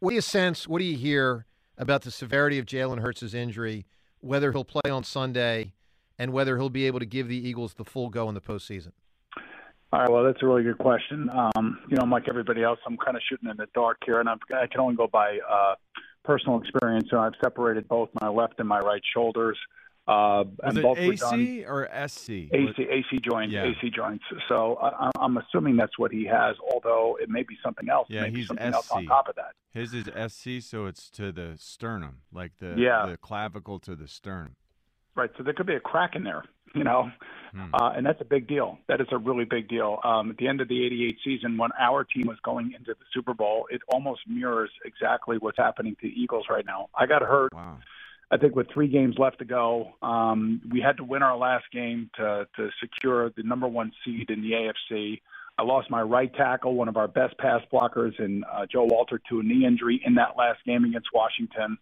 What 0.00 0.10
do 0.10 0.14
you 0.16 0.20
sense? 0.20 0.68
What 0.68 0.80
do 0.80 0.84
you 0.84 0.96
hear 0.96 1.46
about 1.78 2.02
the 2.02 2.10
severity 2.10 2.58
of 2.58 2.66
Jalen 2.66 3.00
Hurts' 3.00 3.34
injury? 3.34 3.86
Whether 4.20 4.52
he'll 4.52 4.64
play 4.64 4.90
on 4.90 5.04
Sunday, 5.04 5.72
and 6.18 6.32
whether 6.32 6.56
he'll 6.56 6.70
be 6.70 6.86
able 6.86 6.98
to 6.98 7.06
give 7.06 7.28
the 7.28 7.48
Eagles 7.48 7.74
the 7.74 7.84
full 7.84 8.10
go 8.10 8.28
in 8.28 8.34
the 8.34 8.40
postseason. 8.40 8.92
All 9.92 10.00
right, 10.00 10.10
well, 10.10 10.24
that's 10.24 10.42
a 10.42 10.46
really 10.46 10.64
good 10.64 10.78
question. 10.78 11.30
Um, 11.30 11.78
you 11.88 11.96
know, 11.96 12.02
I'm 12.02 12.10
like 12.10 12.28
everybody 12.28 12.62
else. 12.62 12.78
I'm 12.86 12.96
kind 12.96 13.16
of 13.16 13.22
shooting 13.28 13.48
in 13.48 13.56
the 13.56 13.66
dark 13.74 13.98
here, 14.04 14.18
and 14.20 14.28
I'm, 14.28 14.38
I 14.54 14.66
can 14.66 14.80
only 14.80 14.96
go 14.96 15.06
by 15.06 15.38
uh, 15.48 15.74
personal 16.24 16.60
experience. 16.60 17.08
So 17.10 17.18
I've 17.18 17.34
separated 17.42 17.86
both 17.88 18.08
my 18.20 18.28
left 18.28 18.54
and 18.58 18.68
my 18.68 18.80
right 18.80 19.02
shoulders. 19.14 19.56
Uh, 20.08 20.44
and 20.62 20.82
both 20.82 20.98
AC 20.98 21.64
or 21.64 21.88
SC? 22.08 22.30
AC, 22.30 22.74
AC 22.78 23.20
joints, 23.24 23.52
Yeah. 23.52 23.64
AC 23.64 23.90
joints. 23.90 24.24
So 24.48 24.76
I, 24.80 25.10
I'm 25.18 25.36
assuming 25.36 25.76
that's 25.76 25.98
what 25.98 26.12
he 26.12 26.24
has, 26.26 26.56
although 26.72 27.16
it 27.20 27.28
may 27.28 27.42
be 27.42 27.56
something 27.64 27.88
else. 27.88 28.06
Yeah, 28.10 28.26
he's 28.26 28.48
something 28.48 28.66
else 28.72 28.90
on 28.90 29.04
top 29.06 29.28
of 29.28 29.34
that. 29.36 29.52
His 29.72 29.94
is 29.94 30.04
SC, 30.32 30.64
so 30.64 30.86
it's 30.86 31.10
to 31.10 31.32
the 31.32 31.54
sternum, 31.58 32.18
like 32.32 32.52
the 32.58 32.74
Yeah. 32.76 33.06
the 33.06 33.16
clavicle 33.16 33.78
to 33.80 33.96
the 33.96 34.06
sternum. 34.06 34.54
Right. 35.16 35.30
So 35.36 35.42
there 35.42 35.54
could 35.54 35.66
be 35.66 35.74
a 35.74 35.80
crack 35.80 36.14
in 36.14 36.22
there, 36.24 36.44
you 36.74 36.84
know, 36.84 37.10
Hmm. 37.52 37.74
uh, 37.74 37.92
and 37.96 38.04
that's 38.04 38.20
a 38.20 38.24
big 38.24 38.48
deal. 38.48 38.78
That 38.88 39.00
is 39.00 39.06
a 39.12 39.18
really 39.18 39.44
big 39.44 39.68
deal. 39.68 39.98
Um, 40.04 40.30
at 40.30 40.36
the 40.36 40.48
end 40.48 40.60
of 40.60 40.68
the 40.68 40.84
'88 40.84 41.18
season, 41.24 41.56
when 41.56 41.70
our 41.78 42.04
team 42.04 42.26
was 42.26 42.38
going 42.44 42.72
into 42.72 42.94
the 42.94 43.04
Super 43.12 43.34
Bowl, 43.34 43.66
it 43.70 43.80
almost 43.88 44.20
mirrors 44.26 44.70
exactly 44.84 45.38
what's 45.38 45.58
happening 45.58 45.94
to 46.00 46.08
the 46.08 46.20
Eagles 46.20 46.46
right 46.50 46.64
now. 46.66 46.88
I 46.94 47.06
got 47.06 47.22
hurt. 47.22 47.52
Wow. 47.54 47.78
I 48.30 48.38
think 48.38 48.56
with 48.56 48.66
three 48.72 48.88
games 48.88 49.16
left 49.18 49.38
to 49.38 49.44
go, 49.44 49.92
um, 50.02 50.60
we 50.72 50.80
had 50.80 50.96
to 50.96 51.04
win 51.04 51.22
our 51.22 51.36
last 51.36 51.64
game 51.72 52.10
to 52.16 52.46
to 52.56 52.70
secure 52.80 53.30
the 53.30 53.42
number 53.42 53.68
one 53.68 53.92
seed 54.04 54.30
in 54.30 54.42
the 54.42 54.52
AFC. 54.52 55.20
I 55.58 55.62
lost 55.62 55.90
my 55.90 56.02
right 56.02 56.32
tackle, 56.34 56.74
one 56.74 56.88
of 56.88 56.96
our 56.96 57.08
best 57.08 57.38
pass 57.38 57.62
blockers, 57.72 58.12
and 58.18 58.44
uh, 58.52 58.66
Joe 58.70 58.84
Walter 58.84 59.20
to 59.30 59.40
a 59.40 59.42
knee 59.42 59.64
injury 59.64 60.02
in 60.04 60.16
that 60.16 60.36
last 60.36 60.58
game 60.66 60.84
against 60.84 61.08
Washington. 61.14 61.78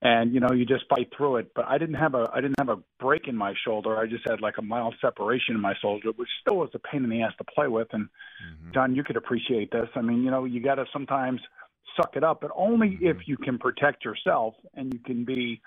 And 0.00 0.32
you 0.32 0.38
know, 0.40 0.52
you 0.52 0.64
just 0.64 0.84
fight 0.88 1.08
through 1.16 1.36
it. 1.36 1.50
But 1.56 1.64
I 1.66 1.76
didn't 1.78 1.96
have 1.96 2.14
a 2.14 2.30
I 2.32 2.40
didn't 2.40 2.58
have 2.58 2.68
a 2.68 2.78
break 3.00 3.26
in 3.26 3.36
my 3.36 3.54
shoulder. 3.64 3.98
I 3.98 4.06
just 4.06 4.28
had 4.28 4.40
like 4.40 4.58
a 4.58 4.62
mild 4.62 4.94
separation 5.00 5.56
in 5.56 5.60
my 5.60 5.74
shoulder, 5.82 6.10
which 6.14 6.28
still 6.40 6.58
was 6.58 6.70
a 6.74 6.78
pain 6.78 7.02
in 7.02 7.10
the 7.10 7.22
ass 7.22 7.32
to 7.38 7.44
play 7.44 7.66
with. 7.66 7.88
And 7.92 8.08
Mhm. 8.40 8.74
John, 8.74 8.94
you 8.94 9.02
could 9.02 9.16
appreciate 9.16 9.70
this. 9.72 9.88
I 9.96 10.00
mean, 10.02 10.22
you 10.22 10.30
know, 10.30 10.44
you 10.44 10.60
got 10.62 10.76
to 10.76 10.86
sometimes 10.92 11.40
suck 11.96 12.16
it 12.16 12.22
up, 12.22 12.40
but 12.40 12.52
only 12.54 12.90
Mm-hmm. 12.90 13.06
if 13.06 13.26
you 13.26 13.36
can 13.36 13.58
protect 13.58 14.04
yourself 14.04 14.54
and 14.74 14.92
you 14.94 15.00
can 15.00 15.24
be 15.24 15.60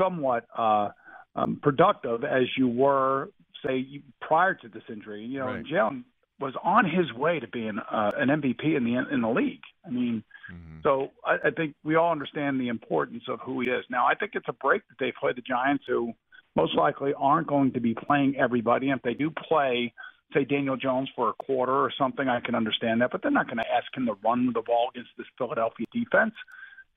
somewhat 0.00 0.46
uh, 0.56 0.88
um, 1.36 1.60
productive 1.62 2.24
as 2.24 2.44
you 2.58 2.66
were, 2.66 3.30
say, 3.64 4.02
prior 4.20 4.54
to 4.54 4.68
this 4.68 4.82
injury. 4.88 5.24
You 5.24 5.38
know, 5.40 5.46
Right. 5.46 5.64
Jalen 5.64 6.02
was 6.38 6.54
on 6.62 6.84
his 6.84 7.12
way 7.12 7.40
to 7.40 7.48
being 7.48 7.78
uh, 7.78 8.10
an 8.16 8.28
MVP 8.28 8.76
in 8.76 8.84
the 8.84 9.12
in 9.12 9.22
the 9.22 9.30
league. 9.30 9.62
I 9.86 9.90
mean, 9.90 10.22
Mhm. 10.52 10.82
so 10.82 11.10
I, 11.24 11.38
I 11.44 11.50
think 11.50 11.74
we 11.82 11.96
all 11.96 12.12
understand 12.12 12.60
the 12.60 12.68
importance 12.68 13.24
of 13.28 13.40
who 13.40 13.60
he 13.60 13.68
is. 13.68 13.84
Now, 13.90 14.06
I 14.06 14.14
think 14.14 14.32
it's 14.34 14.48
a 14.48 14.52
break 14.52 14.82
that 14.88 14.98
they 14.98 15.12
play 15.12 15.32
the 15.32 15.42
Giants, 15.42 15.84
who 15.86 16.12
most 16.54 16.74
likely 16.74 17.12
aren't 17.14 17.46
going 17.46 17.72
to 17.72 17.80
be 17.80 17.94
playing 17.94 18.36
everybody. 18.36 18.90
And 18.90 18.98
if 18.98 19.02
they 19.02 19.14
do 19.14 19.30
play, 19.30 19.92
say 20.32 20.44
Daniel 20.44 20.76
Jones 20.76 21.08
for 21.16 21.28
a 21.30 21.32
quarter 21.34 21.72
or 21.72 21.90
something, 21.98 22.28
I 22.28 22.40
can 22.40 22.54
understand 22.54 23.00
that. 23.00 23.10
But 23.10 23.22
they're 23.22 23.30
not 23.30 23.46
going 23.46 23.58
to 23.58 23.72
ask 23.72 23.94
him 23.96 24.06
to 24.06 24.16
run 24.24 24.52
the 24.52 24.62
ball 24.62 24.88
against 24.94 25.10
this 25.18 25.26
Philadelphia 25.36 25.86
defense. 25.92 26.34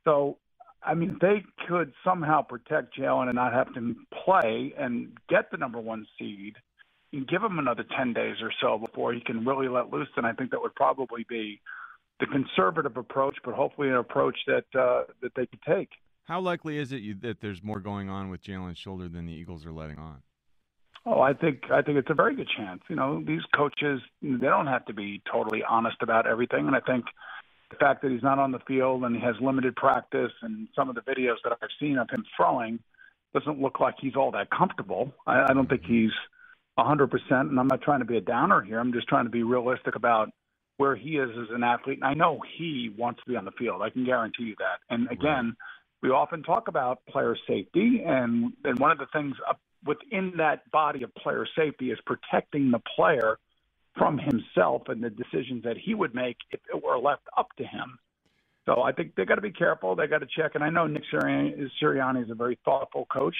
So, 0.05 0.37
I 0.83 0.93
mean, 0.93 1.17
they 1.19 1.43
could 1.67 1.93
somehow 2.03 2.41
protect 2.41 2.97
Jalen 2.97 3.27
and 3.27 3.35
not 3.35 3.53
have 3.53 3.73
to 3.73 3.95
play 4.23 4.73
and 4.77 5.17
get 5.27 5.51
the 5.51 5.57
number 5.57 5.79
one 5.79 6.07
seed. 6.17 6.55
Give 7.11 7.43
him 7.43 7.59
another 7.59 7.83
10 7.97 8.13
days 8.13 8.35
or 8.41 8.51
so 8.61 8.77
before 8.77 9.13
he 9.13 9.21
can 9.21 9.45
really 9.45 9.67
let 9.67 9.91
loose, 9.91 10.09
And 10.17 10.25
I 10.25 10.33
think 10.33 10.51
that 10.51 10.61
would 10.61 10.75
probably 10.75 11.25
be 11.27 11.61
the 12.19 12.27
conservative 12.27 12.97
approach, 12.97 13.37
but 13.43 13.53
hopefully 13.53 13.89
an 13.89 13.95
approach 13.95 14.37
that 14.47 14.65
uh, 14.77 15.03
that 15.21 15.33
they 15.35 15.45
could 15.45 15.61
take. 15.67 15.89
How 16.25 16.39
likely 16.39 16.77
is 16.77 16.91
it 16.91 17.01
you, 17.01 17.15
that 17.21 17.41
there's 17.41 17.63
more 17.63 17.79
going 17.79 18.09
on 18.09 18.29
with 18.29 18.43
Jalen's 18.43 18.77
shoulder 18.77 19.07
than 19.07 19.25
the 19.25 19.33
Eagles 19.33 19.65
are 19.65 19.71
letting 19.71 19.97
on? 19.97 20.21
Oh, 21.05 21.21
I 21.21 21.33
think 21.33 21.71
I 21.71 21.81
think 21.81 21.97
it's 21.97 22.09
a 22.09 22.13
very 22.13 22.35
good 22.35 22.49
chance. 22.55 22.81
You 22.89 22.95
know, 22.95 23.23
these 23.25 23.41
coaches 23.55 24.01
they 24.21 24.37
don't 24.37 24.67
have 24.67 24.85
to 24.85 24.93
be 24.93 25.21
totally 25.31 25.63
honest 25.67 25.97
about 26.01 26.27
everything, 26.27 26.67
and 26.67 26.75
I 26.75 26.81
think 26.81 27.05
the 27.71 27.77
fact 27.77 28.01
that 28.01 28.11
he's 28.11 28.23
not 28.23 28.37
on 28.37 28.51
the 28.51 28.59
field 28.67 29.03
and 29.03 29.15
he 29.15 29.21
has 29.21 29.35
limited 29.41 29.75
practice 29.75 30.31
and 30.41 30.67
some 30.75 30.89
of 30.89 30.95
the 30.95 31.01
videos 31.01 31.35
that 31.43 31.53
I've 31.61 31.69
seen 31.79 31.97
of 31.97 32.09
him 32.09 32.25
throwing 32.35 32.79
doesn't 33.33 33.61
look 33.61 33.79
like 33.79 33.95
he's 33.99 34.15
all 34.15 34.31
that 34.31 34.49
comfortable. 34.49 35.13
I, 35.27 35.45
I 35.49 35.53
don't 35.53 35.69
think 35.69 35.83
he's 35.85 36.11
100%, 36.83 37.11
and 37.31 37.59
I'm 37.59 37.67
not 37.67 37.81
trying 37.81 37.99
to 37.99 38.05
be 38.05 38.17
a 38.17 38.21
downer 38.21 38.61
here. 38.61 38.79
I'm 38.79 38.93
just 38.93 39.07
trying 39.07 39.25
to 39.25 39.31
be 39.31 39.43
realistic 39.43 39.95
about 39.95 40.29
where 40.77 40.95
he 40.95 41.17
is 41.17 41.29
as 41.31 41.47
an 41.51 41.63
athlete. 41.63 41.99
And 42.01 42.05
I 42.05 42.13
know 42.13 42.39
he 42.57 42.93
wants 42.97 43.21
to 43.23 43.29
be 43.29 43.35
on 43.35 43.45
the 43.45 43.51
field. 43.51 43.81
I 43.81 43.89
can 43.89 44.05
guarantee 44.05 44.43
you 44.43 44.55
that. 44.59 44.79
And 44.89 45.09
again, 45.11 45.55
we 46.01 46.09
often 46.09 46.43
talk 46.43 46.67
about 46.67 47.05
player 47.07 47.35
safety, 47.47 48.03
and, 48.05 48.53
and 48.63 48.79
one 48.79 48.91
of 48.91 48.97
the 48.97 49.07
things 49.11 49.35
up 49.47 49.59
within 49.85 50.33
that 50.37 50.69
body 50.71 51.03
of 51.03 51.13
player 51.15 51.45
safety 51.57 51.91
is 51.91 51.99
protecting 52.05 52.71
the 52.71 52.81
player 52.95 53.37
from 53.97 54.17
himself 54.17 54.83
and 54.87 55.03
the 55.03 55.09
decisions 55.09 55.63
that 55.63 55.77
he 55.77 55.93
would 55.93 56.15
make 56.15 56.37
if 56.51 56.59
it 56.73 56.83
were 56.83 56.97
left 56.97 57.23
up 57.37 57.47
to 57.57 57.63
him. 57.63 57.99
So 58.65 58.81
I 58.81 58.91
think 58.91 59.15
they 59.15 59.25
got 59.25 59.35
to 59.35 59.41
be 59.41 59.51
careful. 59.51 59.95
They 59.95 60.07
got 60.07 60.19
to 60.19 60.27
check. 60.27 60.51
And 60.55 60.63
I 60.63 60.69
know 60.69 60.85
Nick 60.87 61.03
Sirianni 61.11 62.23
is 62.23 62.29
a 62.29 62.35
very 62.35 62.57
thoughtful 62.63 63.07
coach. 63.11 63.35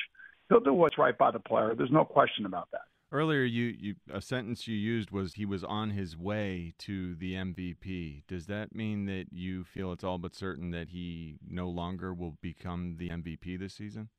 He'll 0.50 0.60
do 0.60 0.74
what's 0.74 0.98
right 0.98 1.18
by 1.18 1.32
the 1.32 1.40
player. 1.40 1.76
There's 1.78 1.92
no 1.92 2.04
question 2.04 2.46
about 2.46 2.68
that. 2.72 2.82
Earlier, 3.12 3.44
you, 3.44 3.76
you 3.80 3.96
a 4.14 4.22
sentence 4.22 4.68
you 4.68 4.76
used 4.76 5.10
was 5.10 5.34
he 5.34 5.46
was 5.46 5.64
on 5.64 5.92
his 5.92 6.16
way 6.16 6.74
to 6.80 7.16
the 7.16 7.34
MVP. 7.34 8.24
Does 8.28 8.46
that 8.46 8.76
mean 8.76 9.06
that 9.08 9.28
you 9.32 9.64
feel 9.64 9.92
it's 9.92 10.04
all 10.04 10.20
but 10.20 10.36
certain 10.36 10.70
that 10.72 10.90
he 10.90 11.40
no 11.48 11.70
longer 11.70 12.14
will 12.14 12.38
become 12.42 12.98
the 13.00 13.10
MVP 13.10 13.60
this 13.60 13.74
season? 13.74 14.10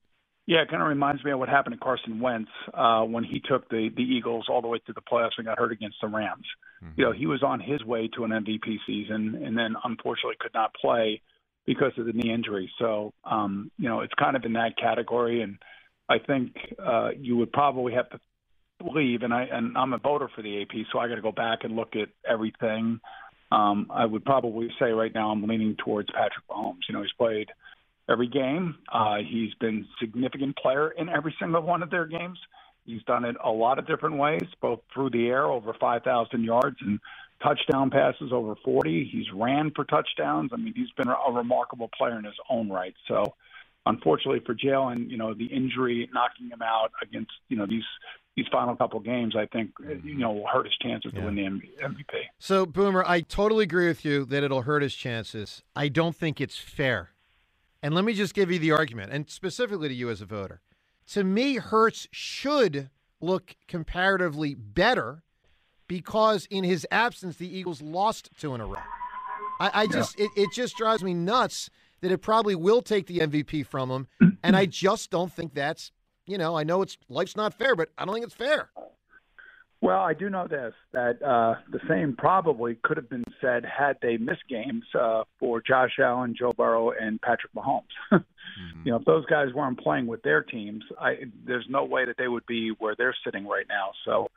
Yeah, 0.46 0.62
it 0.62 0.70
kind 0.70 0.82
of 0.82 0.88
reminds 0.88 1.22
me 1.22 1.30
of 1.30 1.38
what 1.38 1.48
happened 1.48 1.74
to 1.74 1.78
Carson 1.78 2.18
Wentz 2.18 2.50
uh, 2.74 3.02
when 3.02 3.22
he 3.22 3.40
took 3.40 3.68
the 3.68 3.90
the 3.94 4.02
Eagles 4.02 4.46
all 4.48 4.60
the 4.60 4.66
way 4.66 4.80
to 4.86 4.92
the 4.92 5.00
playoffs 5.00 5.38
and 5.38 5.46
got 5.46 5.58
hurt 5.58 5.70
against 5.70 5.98
the 6.02 6.08
Rams. 6.08 6.46
Mm-hmm. 6.82 7.00
You 7.00 7.04
know, 7.04 7.12
he 7.12 7.26
was 7.26 7.44
on 7.44 7.60
his 7.60 7.84
way 7.84 8.08
to 8.16 8.24
an 8.24 8.30
MVP 8.30 8.78
season, 8.84 9.40
and 9.44 9.56
then 9.56 9.76
unfortunately 9.84 10.34
could 10.40 10.54
not 10.54 10.74
play 10.74 11.22
because 11.66 11.92
of 11.98 12.06
the 12.06 12.12
knee 12.12 12.32
injury. 12.32 12.68
So, 12.80 13.12
um, 13.22 13.70
you 13.78 13.88
know, 13.88 14.00
it's 14.00 14.14
kind 14.18 14.34
of 14.34 14.44
in 14.44 14.54
that 14.54 14.76
category, 14.76 15.42
and 15.42 15.58
I 16.08 16.18
think 16.18 16.56
uh, 16.84 17.10
you 17.16 17.36
would 17.36 17.52
probably 17.52 17.92
have 17.92 18.10
to 18.10 18.18
believe, 18.82 19.22
and 19.22 19.32
I 19.32 19.44
and 19.44 19.76
I'm 19.76 19.92
a 19.92 19.98
voter 19.98 20.28
for 20.34 20.42
the 20.42 20.62
AP, 20.62 20.86
so 20.92 20.98
I 20.98 21.08
got 21.08 21.16
to 21.16 21.22
go 21.22 21.32
back 21.32 21.60
and 21.64 21.76
look 21.76 21.94
at 21.96 22.08
everything. 22.28 23.00
Um, 23.52 23.88
I 23.90 24.06
would 24.06 24.24
probably 24.24 24.68
say 24.78 24.92
right 24.92 25.12
now 25.14 25.30
I'm 25.30 25.42
leaning 25.42 25.76
towards 25.84 26.08
Patrick 26.10 26.46
Mahomes. 26.48 26.80
You 26.88 26.94
know, 26.94 27.02
he's 27.02 27.12
played 27.18 27.48
every 28.08 28.28
game. 28.28 28.76
Uh, 28.92 29.18
he's 29.18 29.52
been 29.54 29.86
significant 30.00 30.56
player 30.56 30.90
in 30.90 31.08
every 31.08 31.34
single 31.40 31.62
one 31.62 31.82
of 31.82 31.90
their 31.90 32.06
games. 32.06 32.38
He's 32.84 33.02
done 33.04 33.24
it 33.24 33.36
a 33.44 33.50
lot 33.50 33.78
of 33.78 33.86
different 33.86 34.16
ways, 34.16 34.46
both 34.60 34.80
through 34.92 35.10
the 35.10 35.26
air, 35.26 35.44
over 35.44 35.74
5,000 35.78 36.44
yards, 36.44 36.76
and 36.80 36.98
touchdown 37.42 37.90
passes 37.90 38.32
over 38.32 38.54
40. 38.64 39.08
He's 39.12 39.26
ran 39.34 39.70
for 39.74 39.84
touchdowns. 39.84 40.50
I 40.52 40.56
mean, 40.56 40.74
he's 40.74 40.90
been 40.96 41.08
a 41.08 41.32
remarkable 41.32 41.90
player 41.96 42.18
in 42.18 42.24
his 42.24 42.34
own 42.48 42.70
right. 42.70 42.94
So, 43.06 43.34
unfortunately 43.86 44.40
for 44.44 44.54
Jalen, 44.54 45.10
you 45.10 45.16
know, 45.16 45.34
the 45.34 45.46
injury 45.46 46.08
knocking 46.12 46.48
him 46.50 46.62
out 46.62 46.92
against, 47.02 47.32
you 47.48 47.56
know, 47.56 47.66
these 47.66 47.84
these 48.36 48.46
final 48.50 48.76
couple 48.76 49.00
games, 49.00 49.34
I 49.36 49.46
think, 49.46 49.72
uh, 49.84 49.90
you 49.90 49.96
mm-hmm. 49.96 50.18
know, 50.20 50.32
will 50.32 50.46
hurt 50.46 50.66
his 50.66 50.76
chances 50.80 51.12
yeah. 51.12 51.20
to 51.20 51.26
win 51.26 51.34
the 51.34 51.42
MVP. 51.84 52.22
So, 52.38 52.64
Boomer, 52.64 53.04
I 53.06 53.20
totally 53.20 53.64
agree 53.64 53.88
with 53.88 54.04
you 54.04 54.24
that 54.26 54.42
it'll 54.42 54.62
hurt 54.62 54.82
his 54.82 54.94
chances. 54.94 55.62
I 55.74 55.88
don't 55.88 56.14
think 56.14 56.40
it's 56.40 56.56
fair. 56.56 57.10
And 57.82 57.94
let 57.94 58.04
me 58.04 58.12
just 58.12 58.34
give 58.34 58.50
you 58.50 58.58
the 58.58 58.72
argument, 58.72 59.12
and 59.12 59.28
specifically 59.30 59.88
to 59.88 59.94
you 59.94 60.10
as 60.10 60.20
a 60.20 60.26
voter. 60.26 60.60
To 61.08 61.24
me, 61.24 61.56
Hurts 61.56 62.06
should 62.12 62.90
look 63.20 63.56
comparatively 63.66 64.54
better 64.54 65.22
because 65.88 66.46
in 66.50 66.62
his 66.62 66.86
absence, 66.90 67.36
the 67.36 67.56
Eagles 67.56 67.82
lost 67.82 68.30
two 68.38 68.54
in 68.54 68.60
a 68.60 68.66
row. 68.66 68.76
I, 69.58 69.70
I 69.74 69.86
just 69.86 70.18
yeah. 70.18 70.26
it, 70.26 70.42
it 70.42 70.52
just 70.52 70.76
drives 70.76 71.02
me 71.02 71.14
nuts 71.14 71.70
that 72.00 72.12
it 72.12 72.18
probably 72.18 72.54
will 72.54 72.80
take 72.80 73.06
the 73.06 73.18
MVP 73.18 73.66
from 73.66 73.90
him, 73.90 74.08
and 74.42 74.56
I 74.56 74.66
just 74.84 75.10
don't 75.10 75.32
think 75.32 75.54
that's 75.54 75.90
you 76.30 76.38
know, 76.38 76.56
I 76.56 76.62
know 76.62 76.82
it's 76.82 76.96
life's 77.08 77.36
not 77.36 77.54
fair, 77.54 77.74
but 77.74 77.88
I 77.98 78.04
don't 78.04 78.14
think 78.14 78.24
it's 78.24 78.34
fair. 78.34 78.70
Well, 79.82 80.00
I 80.00 80.12
do 80.12 80.28
know 80.28 80.46
this 80.46 80.74
that 80.92 81.22
uh, 81.22 81.54
the 81.72 81.80
same 81.88 82.14
probably 82.16 82.76
could 82.82 82.98
have 82.98 83.08
been 83.08 83.24
said 83.40 83.64
had 83.64 83.96
they 84.02 84.18
missed 84.18 84.46
games 84.48 84.84
uh, 84.94 85.24
for 85.38 85.62
Josh 85.62 85.98
Allen, 85.98 86.34
Joe 86.38 86.52
Burrow, 86.52 86.90
and 86.90 87.20
Patrick 87.20 87.52
Mahomes. 87.54 87.82
mm-hmm. 88.12 88.82
You 88.84 88.92
know, 88.92 88.98
if 88.98 89.04
those 89.06 89.24
guys 89.26 89.48
weren't 89.54 89.80
playing 89.80 90.06
with 90.06 90.22
their 90.22 90.42
teams, 90.42 90.84
I, 91.00 91.14
there's 91.46 91.66
no 91.68 91.84
way 91.84 92.04
that 92.04 92.16
they 92.18 92.28
would 92.28 92.46
be 92.46 92.72
where 92.78 92.94
they're 92.96 93.16
sitting 93.24 93.46
right 93.46 93.66
now. 93.68 93.92
So, 94.04 94.28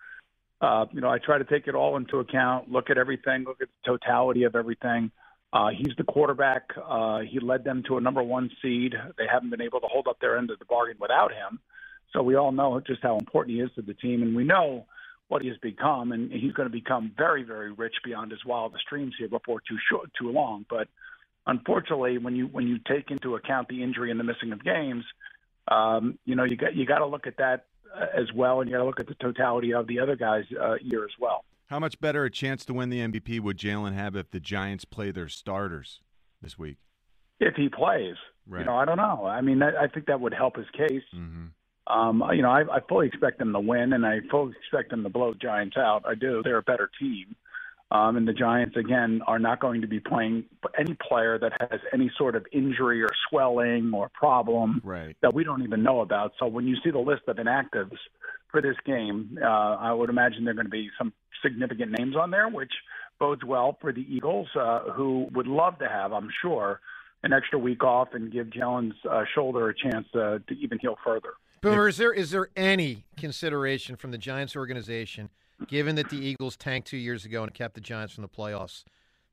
uh, 0.61 0.85
you 0.93 1.01
know, 1.01 1.09
I 1.09 1.19
try 1.19 1.37
to 1.37 1.43
take 1.43 1.67
it 1.67 1.75
all 1.75 1.97
into 1.97 2.19
account, 2.19 2.71
look 2.71 2.89
at 2.89 2.97
everything, 2.97 3.43
look 3.43 3.61
at 3.61 3.67
the 3.67 3.91
totality 3.91 4.43
of 4.43 4.55
everything. 4.55 5.11
Uh, 5.51 5.69
he's 5.69 5.95
the 5.97 6.03
quarterback. 6.05 6.69
Uh, 6.83 7.19
he 7.19 7.39
led 7.39 7.65
them 7.65 7.83
to 7.87 7.97
a 7.97 8.01
number 8.01 8.23
one 8.23 8.49
seed. 8.61 8.95
They 9.17 9.25
haven't 9.31 9.51
been 9.51 9.61
able 9.61 9.81
to 9.81 9.87
hold 9.87 10.07
up 10.07 10.19
their 10.19 10.37
end 10.37 10.49
of 10.49 10.57
the 10.57 10.65
bargain 10.65 10.97
without 10.99 11.31
him. 11.31 11.59
So 12.13 12.21
we 12.21 12.35
all 12.35 12.51
know 12.51 12.79
just 12.79 13.01
how 13.01 13.17
important 13.17 13.55
he 13.55 13.61
is 13.61 13.71
to 13.75 13.81
the 13.81 13.93
team, 13.93 14.21
and 14.21 14.35
we 14.35 14.43
know 14.43 14.85
what 15.27 15.41
he 15.41 15.47
has 15.47 15.57
become, 15.57 16.11
and 16.11 16.31
he's 16.31 16.53
going 16.53 16.67
to 16.67 16.73
become 16.73 17.11
very, 17.17 17.43
very 17.43 17.71
rich 17.71 17.95
beyond 18.05 18.31
his 18.31 18.45
wildest 18.45 18.83
dreams 18.87 19.13
here 19.17 19.27
before 19.27 19.59
too 19.67 19.77
short, 19.89 20.11
too 20.19 20.29
long. 20.29 20.65
But 20.69 20.87
unfortunately, 21.47 22.17
when 22.19 22.35
you 22.35 22.45
when 22.47 22.67
you 22.67 22.77
take 22.87 23.09
into 23.09 23.35
account 23.35 23.67
the 23.67 23.81
injury 23.81 24.11
and 24.11 24.19
the 24.19 24.23
missing 24.23 24.51
of 24.51 24.63
games, 24.63 25.03
um, 25.69 26.19
you 26.25 26.35
know 26.35 26.43
you 26.43 26.55
got 26.55 26.75
you 26.75 26.85
got 26.85 26.99
to 26.99 27.07
look 27.07 27.25
at 27.25 27.37
that 27.37 27.65
uh, 27.95 28.05
as 28.15 28.31
well, 28.35 28.61
and 28.61 28.69
you 28.69 28.75
got 28.75 28.83
to 28.83 28.87
look 28.87 28.99
at 28.99 29.07
the 29.07 29.15
totality 29.15 29.73
of 29.73 29.87
the 29.87 29.99
other 29.99 30.15
guys' 30.15 30.45
uh, 30.61 30.75
year 30.81 31.03
as 31.03 31.11
well. 31.19 31.45
How 31.67 31.79
much 31.79 31.99
better 31.99 32.25
a 32.25 32.29
chance 32.29 32.65
to 32.65 32.73
win 32.73 32.89
the 32.89 32.99
MVP 32.99 33.39
would 33.39 33.57
Jalen 33.57 33.93
have 33.93 34.15
if 34.15 34.29
the 34.29 34.39
Giants 34.39 34.85
play 34.85 35.09
their 35.09 35.29
starters 35.29 36.01
this 36.41 36.59
week? 36.59 36.77
If 37.39 37.55
he 37.55 37.69
plays, 37.69 38.15
right. 38.47 38.59
you 38.59 38.65
know, 38.65 38.75
I 38.75 38.85
don't 38.85 38.97
know. 38.97 39.25
I 39.25 39.41
mean, 39.41 39.63
I, 39.63 39.83
I 39.83 39.87
think 39.87 40.05
that 40.05 40.21
would 40.21 40.33
help 40.33 40.57
his 40.57 40.69
case. 40.77 41.01
Mm-hmm. 41.15 41.47
Um, 41.87 42.23
you 42.33 42.41
know, 42.41 42.49
I, 42.49 42.61
I 42.61 42.79
fully 42.87 43.07
expect 43.07 43.39
them 43.39 43.53
to 43.53 43.59
win, 43.59 43.93
and 43.93 44.05
I 44.05 44.19
fully 44.31 44.53
expect 44.57 44.89
them 44.91 45.03
to 45.03 45.09
blow 45.09 45.33
the 45.33 45.39
Giants 45.39 45.77
out. 45.77 46.03
I 46.07 46.15
do. 46.15 46.41
They're 46.43 46.57
a 46.57 46.63
better 46.63 46.89
team. 46.99 47.35
Um, 47.91 48.17
and 48.17 48.27
the 48.27 48.33
Giants, 48.33 48.75
again, 48.75 49.21
are 49.27 49.37
not 49.37 49.59
going 49.59 49.81
to 49.81 49.87
be 49.87 49.99
playing 49.99 50.45
any 50.79 50.97
player 51.07 51.37
that 51.37 51.51
has 51.59 51.79
any 51.93 52.11
sort 52.17 52.35
of 52.35 52.45
injury 52.51 53.03
or 53.03 53.09
swelling 53.29 53.91
or 53.93 54.09
problem 54.09 54.81
right. 54.83 55.15
that 55.21 55.33
we 55.33 55.43
don't 55.43 55.61
even 55.61 55.83
know 55.83 56.01
about. 56.01 56.31
So 56.39 56.47
when 56.47 56.65
you 56.65 56.75
see 56.83 56.89
the 56.89 56.99
list 56.99 57.23
of 57.27 57.37
inactives 57.37 57.97
for 58.49 58.61
this 58.61 58.75
game, 58.85 59.37
uh, 59.39 59.45
I 59.45 59.93
would 59.93 60.09
imagine 60.09 60.43
there 60.43 60.53
are 60.53 60.55
going 60.55 60.65
to 60.65 60.71
be 60.71 60.89
some 60.97 61.13
significant 61.43 61.91
names 61.99 62.15
on 62.15 62.31
there, 62.31 62.49
which 62.49 62.71
bodes 63.19 63.43
well 63.45 63.77
for 63.79 63.93
the 63.93 64.05
Eagles, 64.09 64.47
uh, 64.59 64.91
who 64.91 65.27
would 65.33 65.47
love 65.47 65.77
to 65.77 65.87
have, 65.87 66.13
I'm 66.13 66.29
sure, 66.41 66.79
an 67.21 67.31
extra 67.31 67.59
week 67.59 67.83
off 67.83 68.09
and 68.13 68.31
give 68.31 68.47
Jalen's 68.47 68.95
uh, 69.07 69.23
shoulder 69.35 69.69
a 69.69 69.75
chance 69.75 70.07
to, 70.13 70.41
to 70.47 70.53
even 70.55 70.79
heal 70.79 70.97
further. 71.05 71.33
Boomer, 71.63 71.87
is 71.87 71.95
there 71.95 72.11
is 72.11 72.31
there 72.31 72.49
any 72.57 73.05
consideration 73.15 73.95
from 73.95 74.11
the 74.11 74.17
Giants 74.17 74.53
organization, 74.53 75.29
given 75.65 75.95
that 75.95 76.09
the 76.09 76.17
Eagles 76.17 76.57
tanked 76.57 76.89
two 76.89 76.97
years 76.97 77.23
ago 77.23 77.41
and 77.41 77.53
kept 77.53 77.73
the 77.73 77.81
Giants 77.81 78.13
from 78.13 78.21
the 78.21 78.27
playoffs, 78.27 78.83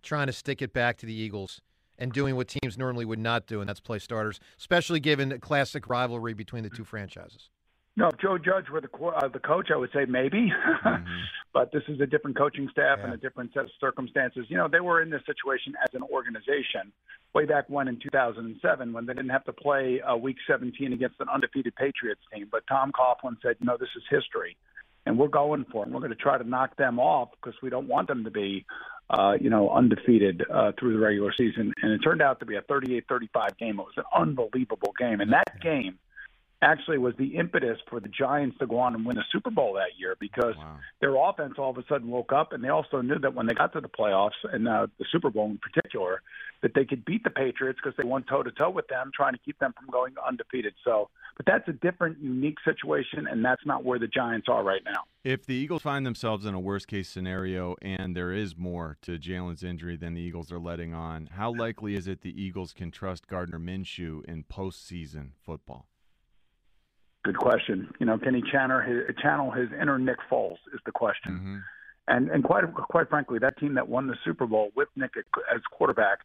trying 0.04 0.28
to 0.28 0.32
stick 0.32 0.62
it 0.62 0.72
back 0.72 0.96
to 0.98 1.06
the 1.06 1.12
Eagles 1.12 1.60
and 1.98 2.12
doing 2.12 2.36
what 2.36 2.46
teams 2.46 2.78
normally 2.78 3.04
would 3.04 3.18
not 3.18 3.48
do, 3.48 3.60
and 3.60 3.68
that's 3.68 3.80
play 3.80 3.98
starters, 3.98 4.38
especially 4.58 5.00
given 5.00 5.30
the 5.30 5.40
classic 5.40 5.88
rivalry 5.88 6.32
between 6.32 6.62
the 6.62 6.70
two 6.70 6.84
franchises? 6.84 7.50
No, 7.96 8.08
if 8.08 8.18
Joe 8.18 8.38
Judge 8.38 8.68
were 8.70 8.80
the 8.80 8.88
uh, 9.04 9.28
the 9.28 9.40
coach, 9.40 9.68
I 9.72 9.76
would 9.76 9.90
say 9.92 10.04
maybe. 10.06 10.52
Mm-hmm. 10.80 11.04
but 11.52 11.70
this 11.72 11.82
is 11.88 12.00
a 12.00 12.06
different 12.06 12.38
coaching 12.38 12.66
staff 12.72 12.98
yeah. 12.98 13.04
and 13.04 13.14
a 13.14 13.16
different 13.16 13.52
set 13.52 13.64
of 13.64 13.70
circumstances. 13.78 14.46
You 14.48 14.56
know, 14.56 14.66
they 14.66 14.80
were 14.80 15.02
in 15.02 15.10
this 15.10 15.20
situation 15.26 15.74
as 15.84 15.94
an 15.94 16.02
organization 16.02 16.90
way 17.34 17.44
back 17.44 17.68
when 17.68 17.86
in 17.86 17.98
2007 18.00 18.92
when 18.92 19.06
they 19.06 19.12
didn't 19.12 19.30
have 19.30 19.44
to 19.44 19.52
play 19.52 20.00
uh, 20.00 20.16
Week 20.16 20.36
17 20.48 20.92
against 20.92 21.16
an 21.20 21.28
undefeated 21.28 21.74
Patriots 21.76 22.22
team. 22.32 22.48
But 22.50 22.62
Tom 22.66 22.92
Coughlin 22.92 23.36
said, 23.42 23.56
"No, 23.60 23.76
this 23.76 23.90
is 23.94 24.02
history, 24.08 24.56
and 25.04 25.18
we're 25.18 25.28
going 25.28 25.66
for 25.70 25.84
it. 25.84 25.90
We're 25.90 26.00
going 26.00 26.10
to 26.10 26.16
try 26.16 26.38
to 26.38 26.48
knock 26.48 26.76
them 26.76 26.98
off 26.98 27.28
because 27.32 27.54
we 27.62 27.68
don't 27.70 27.88
want 27.88 28.08
them 28.08 28.24
to 28.24 28.30
be." 28.30 28.64
Uh, 29.10 29.32
you 29.40 29.50
know, 29.50 29.68
undefeated 29.70 30.44
uh, 30.54 30.70
through 30.78 30.92
the 30.92 30.98
regular 31.00 31.32
season, 31.36 31.74
and 31.82 31.90
it 31.90 31.98
turned 31.98 32.22
out 32.22 32.38
to 32.38 32.46
be 32.46 32.54
a 32.54 32.62
38-35 32.62 33.58
game. 33.58 33.80
It 33.80 33.82
was 33.82 33.94
an 33.96 34.04
unbelievable 34.14 34.94
game, 34.96 35.20
and 35.20 35.32
that 35.32 35.60
game 35.60 35.98
actually 36.62 36.98
was 36.98 37.14
the 37.16 37.36
impetus 37.36 37.78
for 37.88 38.00
the 38.00 38.08
Giants 38.08 38.58
to 38.58 38.66
go 38.66 38.78
on 38.78 38.94
and 38.94 39.04
win 39.06 39.18
a 39.18 39.24
Super 39.32 39.50
Bowl 39.50 39.74
that 39.74 39.98
year 39.98 40.16
because 40.20 40.56
Wow. 40.56 40.78
their 41.00 41.16
offense 41.16 41.54
all 41.58 41.70
of 41.70 41.78
a 41.78 41.84
sudden 41.88 42.08
woke 42.08 42.32
up 42.32 42.52
and 42.52 42.62
they 42.62 42.68
also 42.68 43.00
knew 43.00 43.18
that 43.18 43.34
when 43.34 43.46
they 43.46 43.54
got 43.54 43.72
to 43.72 43.80
the 43.80 43.88
playoffs 43.88 44.32
and 44.52 44.68
uh, 44.68 44.86
the 44.98 45.06
Super 45.10 45.30
Bowl 45.30 45.46
in 45.46 45.58
particular, 45.58 46.22
that 46.62 46.74
they 46.74 46.84
could 46.84 47.04
beat 47.06 47.24
the 47.24 47.30
Patriots 47.30 47.78
because 47.82 47.96
they 47.96 48.06
went 48.06 48.26
toe 48.26 48.42
to 48.42 48.50
toe 48.50 48.68
with 48.68 48.86
them, 48.88 49.10
trying 49.14 49.32
to 49.32 49.38
keep 49.38 49.58
them 49.58 49.72
from 49.72 49.86
going 49.90 50.14
undefeated. 50.26 50.74
So, 50.84 51.08
but 51.38 51.46
that's 51.46 51.66
a 51.68 51.72
different, 51.72 52.18
unique 52.20 52.58
situation, 52.64 53.26
and 53.26 53.42
that's 53.42 53.64
not 53.64 53.82
where 53.82 53.98
the 53.98 54.08
Giants 54.08 54.46
are 54.50 54.62
right 54.62 54.82
now. 54.84 55.04
If 55.24 55.46
the 55.46 55.54
Eagles 55.54 55.80
find 55.80 56.04
themselves 56.04 56.44
in 56.44 56.52
a 56.52 56.60
worst 56.60 56.86
case 56.86 57.08
scenario 57.08 57.76
and 57.80 58.14
there 58.14 58.32
is 58.32 58.56
more 58.58 58.98
to 59.02 59.18
Jalen's 59.18 59.62
injury 59.62 59.96
than 59.96 60.12
the 60.12 60.20
Eagles 60.20 60.52
are 60.52 60.58
letting 60.58 60.92
on, 60.92 61.30
how 61.32 61.54
likely 61.54 61.94
is 61.94 62.06
it 62.06 62.20
the 62.20 62.42
Eagles 62.42 62.74
can 62.74 62.90
trust 62.90 63.26
Gardner 63.26 63.58
Minshew 63.58 64.22
in 64.26 64.44
postseason 64.44 65.30
football? 65.42 65.86
Good 67.22 67.36
question. 67.36 67.92
You 67.98 68.06
know, 68.06 68.18
can 68.18 68.34
he 68.34 68.42
channel 68.50 68.80
his, 68.80 69.14
channel 69.20 69.50
his 69.50 69.68
inner 69.80 69.98
Nick 69.98 70.16
Foles 70.30 70.58
is 70.72 70.80
the 70.86 70.92
question. 70.92 71.32
Mm-hmm. 71.32 71.56
And 72.08 72.30
and 72.30 72.42
quite 72.42 72.64
quite 72.74 73.08
frankly, 73.08 73.38
that 73.38 73.58
team 73.58 73.74
that 73.74 73.88
won 73.88 74.06
the 74.06 74.16
Super 74.24 74.46
Bowl 74.46 74.70
with 74.74 74.88
Nick 74.96 75.12
as 75.16 75.60
quarterback 75.70 76.20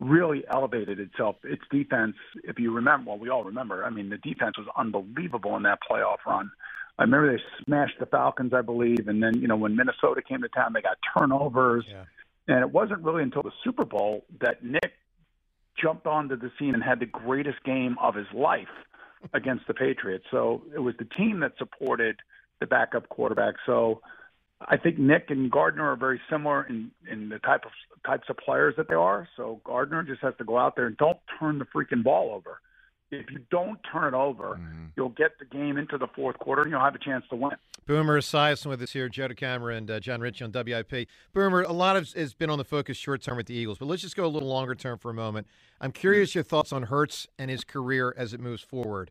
really 0.00 0.44
elevated 0.50 0.98
itself. 0.98 1.36
Its 1.44 1.62
defense, 1.70 2.16
if 2.44 2.58
you 2.58 2.72
remember, 2.72 3.10
well, 3.10 3.18
we 3.18 3.28
all 3.28 3.44
remember. 3.44 3.84
I 3.84 3.90
mean, 3.90 4.10
the 4.10 4.18
defense 4.18 4.56
was 4.56 4.66
unbelievable 4.76 5.56
in 5.56 5.64
that 5.64 5.78
playoff 5.88 6.18
run. 6.26 6.50
I 6.98 7.02
remember 7.02 7.36
they 7.36 7.42
smashed 7.64 7.98
the 8.00 8.06
Falcons, 8.06 8.52
I 8.52 8.62
believe, 8.62 9.06
and 9.06 9.22
then 9.22 9.40
you 9.40 9.46
know 9.46 9.56
when 9.56 9.76
Minnesota 9.76 10.22
came 10.22 10.42
to 10.42 10.48
town, 10.48 10.72
they 10.72 10.82
got 10.82 10.98
turnovers. 11.16 11.84
Yeah. 11.88 12.04
And 12.48 12.60
it 12.60 12.72
wasn't 12.72 13.02
really 13.02 13.22
until 13.22 13.42
the 13.42 13.52
Super 13.62 13.84
Bowl 13.84 14.24
that 14.40 14.64
Nick 14.64 14.92
jumped 15.80 16.06
onto 16.06 16.36
the 16.36 16.50
scene 16.58 16.74
and 16.74 16.82
had 16.82 16.98
the 16.98 17.06
greatest 17.06 17.62
game 17.62 17.96
of 18.02 18.14
his 18.14 18.26
life 18.32 18.66
against 19.34 19.66
the 19.66 19.74
Patriots. 19.74 20.24
So 20.30 20.62
it 20.74 20.78
was 20.78 20.94
the 20.98 21.04
team 21.04 21.40
that 21.40 21.52
supported 21.58 22.16
the 22.60 22.66
backup 22.66 23.08
quarterback. 23.08 23.54
So 23.66 24.00
I 24.60 24.76
think 24.76 24.98
Nick 24.98 25.26
and 25.28 25.50
Gardner 25.50 25.92
are 25.92 25.96
very 25.96 26.20
similar 26.30 26.64
in 26.64 26.90
in 27.10 27.28
the 27.28 27.38
type 27.38 27.64
of 27.64 27.70
types 28.04 28.28
of 28.28 28.36
players 28.38 28.74
that 28.76 28.88
they 28.88 28.94
are. 28.94 29.28
So 29.36 29.60
Gardner 29.64 30.02
just 30.02 30.20
has 30.22 30.34
to 30.38 30.44
go 30.44 30.58
out 30.58 30.76
there 30.76 30.86
and 30.86 30.96
don't 30.96 31.18
turn 31.38 31.58
the 31.58 31.66
freaking 31.66 32.02
ball 32.02 32.32
over. 32.34 32.60
If 33.10 33.30
you 33.30 33.40
don't 33.50 33.78
turn 33.90 34.12
it 34.12 34.16
over, 34.16 34.60
you'll 34.96 35.08
get 35.10 35.38
the 35.38 35.44
game 35.44 35.78
into 35.78 35.96
the 35.96 36.08
fourth 36.08 36.38
quarter 36.38 36.62
and 36.62 36.70
you'll 36.70 36.80
have 36.80 36.94
a 36.94 36.98
chance 36.98 37.24
to 37.30 37.36
win. 37.36 37.52
Boomer 37.86 38.20
Esiason 38.20 38.66
with 38.66 38.82
us 38.82 38.92
here, 38.92 39.08
Joe 39.08 39.28
DeCamara 39.28 39.78
and 39.78 39.90
uh, 39.90 39.98
Jon 39.98 40.20
Ritchie 40.20 40.44
on 40.44 40.52
WIP. 40.52 41.08
Boomer, 41.32 41.62
a 41.62 41.72
lot 41.72 41.96
of 41.96 42.12
has 42.12 42.34
been 42.34 42.50
on 42.50 42.58
the 42.58 42.64
focus 42.64 42.98
short 42.98 43.22
term 43.22 43.38
with 43.38 43.46
the 43.46 43.54
Eagles, 43.54 43.78
but 43.78 43.86
let's 43.86 44.02
just 44.02 44.14
go 44.14 44.26
a 44.26 44.28
little 44.28 44.48
longer 44.48 44.74
term 44.74 44.98
for 44.98 45.10
a 45.10 45.14
moment. 45.14 45.46
I'm 45.80 45.92
curious 45.92 46.34
your 46.34 46.44
thoughts 46.44 46.70
on 46.70 46.82
Hurts 46.82 47.26
and 47.38 47.50
his 47.50 47.64
career 47.64 48.14
as 48.18 48.34
it 48.34 48.40
moves 48.40 48.60
forward. 48.60 49.10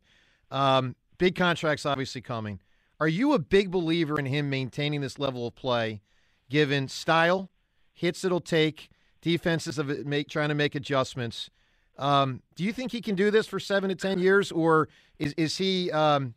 Um, 0.51 0.95
big 1.17 1.35
contracts 1.35 1.87
obviously 1.87 2.21
coming. 2.21 2.59
Are 2.99 3.07
you 3.07 3.33
a 3.33 3.39
big 3.39 3.71
believer 3.71 4.19
in 4.19 4.27
him 4.27 4.49
maintaining 4.49 5.01
this 5.01 5.17
level 5.17 5.47
of 5.47 5.55
play, 5.55 6.01
given 6.49 6.87
style, 6.87 7.49
hits 7.93 8.23
it'll 8.23 8.41
take, 8.41 8.89
defenses 9.21 9.79
of 9.79 9.89
it 9.89 10.05
make 10.05 10.29
trying 10.29 10.49
to 10.49 10.55
make 10.55 10.75
adjustments? 10.75 11.49
Um, 11.97 12.41
do 12.55 12.63
you 12.63 12.73
think 12.73 12.91
he 12.91 13.01
can 13.01 13.15
do 13.15 13.31
this 13.31 13.47
for 13.47 13.59
seven 13.59 13.89
to 13.89 13.95
ten 13.95 14.19
years, 14.19 14.51
or 14.51 14.89
is 15.19 15.33
is 15.33 15.57
he 15.57 15.91
um, 15.91 16.33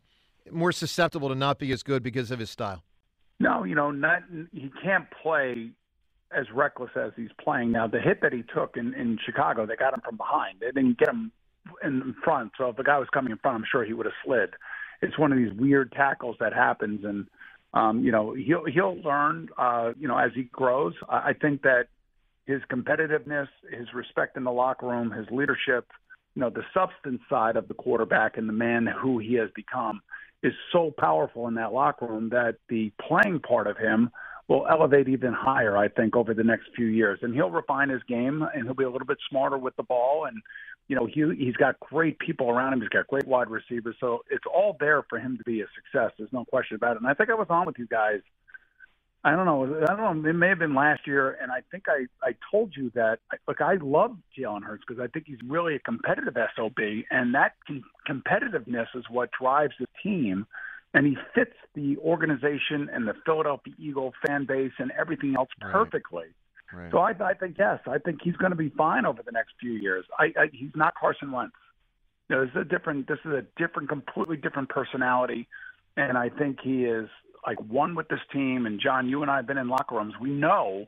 more 0.51 0.71
susceptible 0.71 1.29
to 1.29 1.35
not 1.35 1.59
be 1.59 1.71
as 1.71 1.83
good 1.83 2.03
because 2.03 2.31
of 2.31 2.39
his 2.39 2.49
style? 2.49 2.83
No, 3.39 3.63
you 3.63 3.75
know, 3.75 3.91
not 3.91 4.23
he 4.51 4.71
can't 4.83 5.05
play 5.21 5.71
as 6.35 6.45
reckless 6.53 6.91
as 6.95 7.11
he's 7.15 7.31
playing 7.43 7.71
now. 7.71 7.87
The 7.87 7.99
hit 7.99 8.21
that 8.21 8.33
he 8.33 8.43
took 8.53 8.77
in 8.77 8.93
in 8.93 9.17
Chicago, 9.25 9.65
they 9.65 9.75
got 9.75 9.93
him 9.93 10.01
from 10.03 10.17
behind. 10.17 10.59
They 10.59 10.67
didn't 10.67 10.97
get 10.97 11.09
him 11.09 11.31
in 11.83 12.15
front. 12.23 12.51
So 12.57 12.69
if 12.69 12.77
the 12.77 12.83
guy 12.83 12.97
was 12.97 13.07
coming 13.13 13.31
in 13.31 13.37
front, 13.37 13.57
I'm 13.57 13.65
sure 13.71 13.83
he 13.83 13.93
would 13.93 14.05
have 14.05 14.15
slid. 14.25 14.51
It's 15.01 15.17
one 15.17 15.31
of 15.31 15.37
these 15.37 15.51
weird 15.53 15.91
tackles 15.91 16.37
that 16.39 16.53
happens, 16.53 17.03
and 17.03 17.27
um, 17.73 18.03
you 18.03 18.11
know 18.11 18.33
he'll 18.33 18.65
he'll 18.65 19.01
learn. 19.01 19.49
Uh, 19.57 19.91
you 19.99 20.07
know 20.07 20.17
as 20.17 20.31
he 20.35 20.43
grows. 20.43 20.93
I, 21.09 21.29
I 21.29 21.33
think 21.33 21.63
that 21.63 21.87
his 22.45 22.61
competitiveness, 22.71 23.47
his 23.71 23.93
respect 23.93 24.37
in 24.37 24.43
the 24.43 24.51
locker 24.51 24.87
room, 24.87 25.11
his 25.11 25.27
leadership, 25.31 25.87
you 26.35 26.41
know, 26.41 26.49
the 26.49 26.63
substance 26.73 27.21
side 27.29 27.55
of 27.55 27.67
the 27.67 27.73
quarterback 27.73 28.37
and 28.37 28.47
the 28.47 28.53
man 28.53 28.87
who 29.01 29.19
he 29.19 29.35
has 29.35 29.49
become 29.55 30.01
is 30.43 30.53
so 30.71 30.93
powerful 30.97 31.47
in 31.47 31.55
that 31.55 31.73
locker 31.73 32.05
room 32.05 32.29
that 32.29 32.55
the 32.69 32.91
playing 33.07 33.39
part 33.39 33.67
of 33.67 33.77
him 33.77 34.09
will 34.47 34.65
elevate 34.69 35.07
even 35.07 35.33
higher, 35.33 35.77
I 35.77 35.87
think, 35.87 36.15
over 36.15 36.33
the 36.33 36.43
next 36.43 36.69
few 36.75 36.87
years. 36.87 37.19
And 37.21 37.33
he'll 37.33 37.51
refine 37.51 37.89
his 37.89 38.01
game 38.03 38.45
and 38.53 38.63
he'll 38.63 38.73
be 38.73 38.83
a 38.83 38.89
little 38.89 39.07
bit 39.07 39.19
smarter 39.29 39.57
with 39.57 39.75
the 39.75 39.83
ball. 39.83 40.25
And, 40.25 40.41
you 40.87 40.95
know, 40.95 41.05
he, 41.05 41.23
he's 41.37 41.55
got 41.55 41.79
great 41.79 42.17
people 42.19 42.49
around 42.49 42.73
him. 42.73 42.81
He's 42.81 42.89
got 42.89 43.07
great 43.07 43.27
wide 43.27 43.49
receivers. 43.49 43.95
So 43.99 44.23
it's 44.29 44.43
all 44.51 44.75
there 44.79 45.03
for 45.09 45.19
him 45.19 45.37
to 45.37 45.43
be 45.43 45.61
a 45.61 45.65
success. 45.75 46.11
There's 46.17 46.33
no 46.33 46.43
question 46.45 46.75
about 46.75 46.95
it. 46.95 47.01
And 47.01 47.07
I 47.07 47.13
think 47.13 47.29
I 47.29 47.35
was 47.35 47.47
on 47.49 47.65
with 47.65 47.77
you 47.77 47.87
guys 47.87 48.19
I 49.23 49.35
don't 49.35 49.45
know. 49.45 49.63
I 49.83 49.85
don't 49.95 50.23
know. 50.23 50.29
It 50.29 50.33
may 50.33 50.49
have 50.49 50.57
been 50.59 50.73
last 50.73 51.05
year, 51.05 51.37
and 51.41 51.51
I 51.51 51.61
think 51.69 51.83
I 51.87 52.05
I 52.27 52.33
told 52.49 52.75
you 52.75 52.91
that. 52.95 53.19
Look, 53.47 53.61
I 53.61 53.75
love 53.75 54.17
Jalen 54.37 54.63
Hurts 54.63 54.83
because 54.87 54.99
I 55.01 55.07
think 55.07 55.25
he's 55.27 55.37
really 55.47 55.75
a 55.75 55.79
competitive 55.79 56.35
sob, 56.55 56.73
and 57.11 57.35
that 57.35 57.53
com- 57.67 57.83
competitiveness 58.09 58.87
is 58.95 59.05
what 59.09 59.29
drives 59.39 59.73
the 59.79 59.85
team, 60.01 60.47
and 60.95 61.05
he 61.05 61.17
fits 61.35 61.53
the 61.75 61.97
organization 61.97 62.89
and 62.91 63.07
the 63.07 63.13
Philadelphia 63.23 63.73
Eagle 63.77 64.13
fan 64.25 64.45
base 64.45 64.73
and 64.79 64.91
everything 64.99 65.35
else 65.37 65.49
Right. 65.61 65.71
perfectly. 65.71 66.25
Right. 66.73 66.91
So 66.91 66.97
I, 66.99 67.11
I 67.23 67.33
think 67.35 67.57
yes, 67.59 67.79
I 67.85 67.99
think 67.99 68.21
he's 68.23 68.35
going 68.37 68.51
to 68.51 68.57
be 68.57 68.69
fine 68.69 69.05
over 69.05 69.21
the 69.21 69.31
next 69.31 69.53
few 69.59 69.73
years. 69.73 70.05
I, 70.17 70.33
I 70.37 70.49
he's 70.51 70.71
not 70.75 70.95
Carson 70.95 71.31
Wentz. 71.31 71.53
You 72.29 72.37
know, 72.37 72.45
this 72.45 72.51
is 72.55 72.61
a 72.61 72.65
different. 72.65 73.07
This 73.07 73.19
is 73.23 73.33
a 73.33 73.45
different, 73.57 73.89
completely 73.89 74.37
different 74.37 74.69
personality, 74.69 75.47
and 75.95 76.17
I 76.17 76.29
think 76.29 76.59
he 76.63 76.85
is 76.85 77.07
like 77.45 77.59
one 77.59 77.95
with 77.95 78.07
this 78.07 78.19
team. 78.31 78.65
And 78.65 78.79
John, 78.79 79.07
you 79.07 79.21
and 79.21 79.31
I 79.31 79.37
have 79.37 79.47
been 79.47 79.57
in 79.57 79.67
locker 79.67 79.95
rooms. 79.95 80.13
We 80.19 80.29
know 80.29 80.87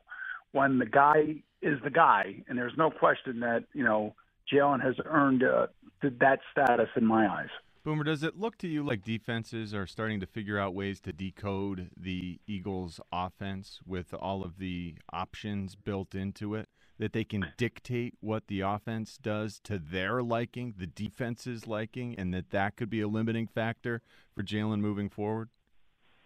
when 0.52 0.78
the 0.78 0.86
guy 0.86 1.42
is 1.62 1.78
the 1.82 1.90
guy, 1.90 2.42
and 2.48 2.58
there's 2.58 2.76
no 2.76 2.90
question 2.90 3.40
that 3.40 3.64
you 3.72 3.84
know 3.84 4.14
Jalen 4.52 4.82
has 4.82 4.94
earned 5.04 5.42
uh, 5.42 5.66
that 6.02 6.40
status 6.52 6.88
in 6.96 7.06
my 7.06 7.26
eyes. 7.26 7.48
Boomer, 7.84 8.04
does 8.04 8.22
it 8.22 8.38
look 8.38 8.56
to 8.58 8.68
you 8.68 8.82
like 8.82 9.04
defenses 9.04 9.74
are 9.74 9.86
starting 9.86 10.18
to 10.20 10.26
figure 10.26 10.58
out 10.58 10.74
ways 10.74 11.00
to 11.00 11.12
decode 11.12 11.90
the 11.94 12.40
Eagles' 12.46 12.98
offense 13.12 13.80
with 13.86 14.14
all 14.14 14.42
of 14.42 14.58
the 14.58 14.94
options 15.12 15.74
built 15.74 16.14
into 16.14 16.54
it? 16.54 16.68
That 16.98 17.12
they 17.12 17.24
can 17.24 17.52
dictate 17.58 18.14
what 18.20 18.46
the 18.46 18.60
offense 18.60 19.18
does 19.18 19.60
to 19.64 19.78
their 19.78 20.22
liking, 20.22 20.74
the 20.78 20.86
defense's 20.86 21.66
liking, 21.66 22.14
and 22.16 22.32
that 22.32 22.50
that 22.50 22.76
could 22.76 22.88
be 22.88 23.00
a 23.00 23.08
limiting 23.08 23.48
factor 23.48 24.00
for 24.34 24.42
Jalen 24.42 24.80
moving 24.80 25.10
forward? 25.10 25.50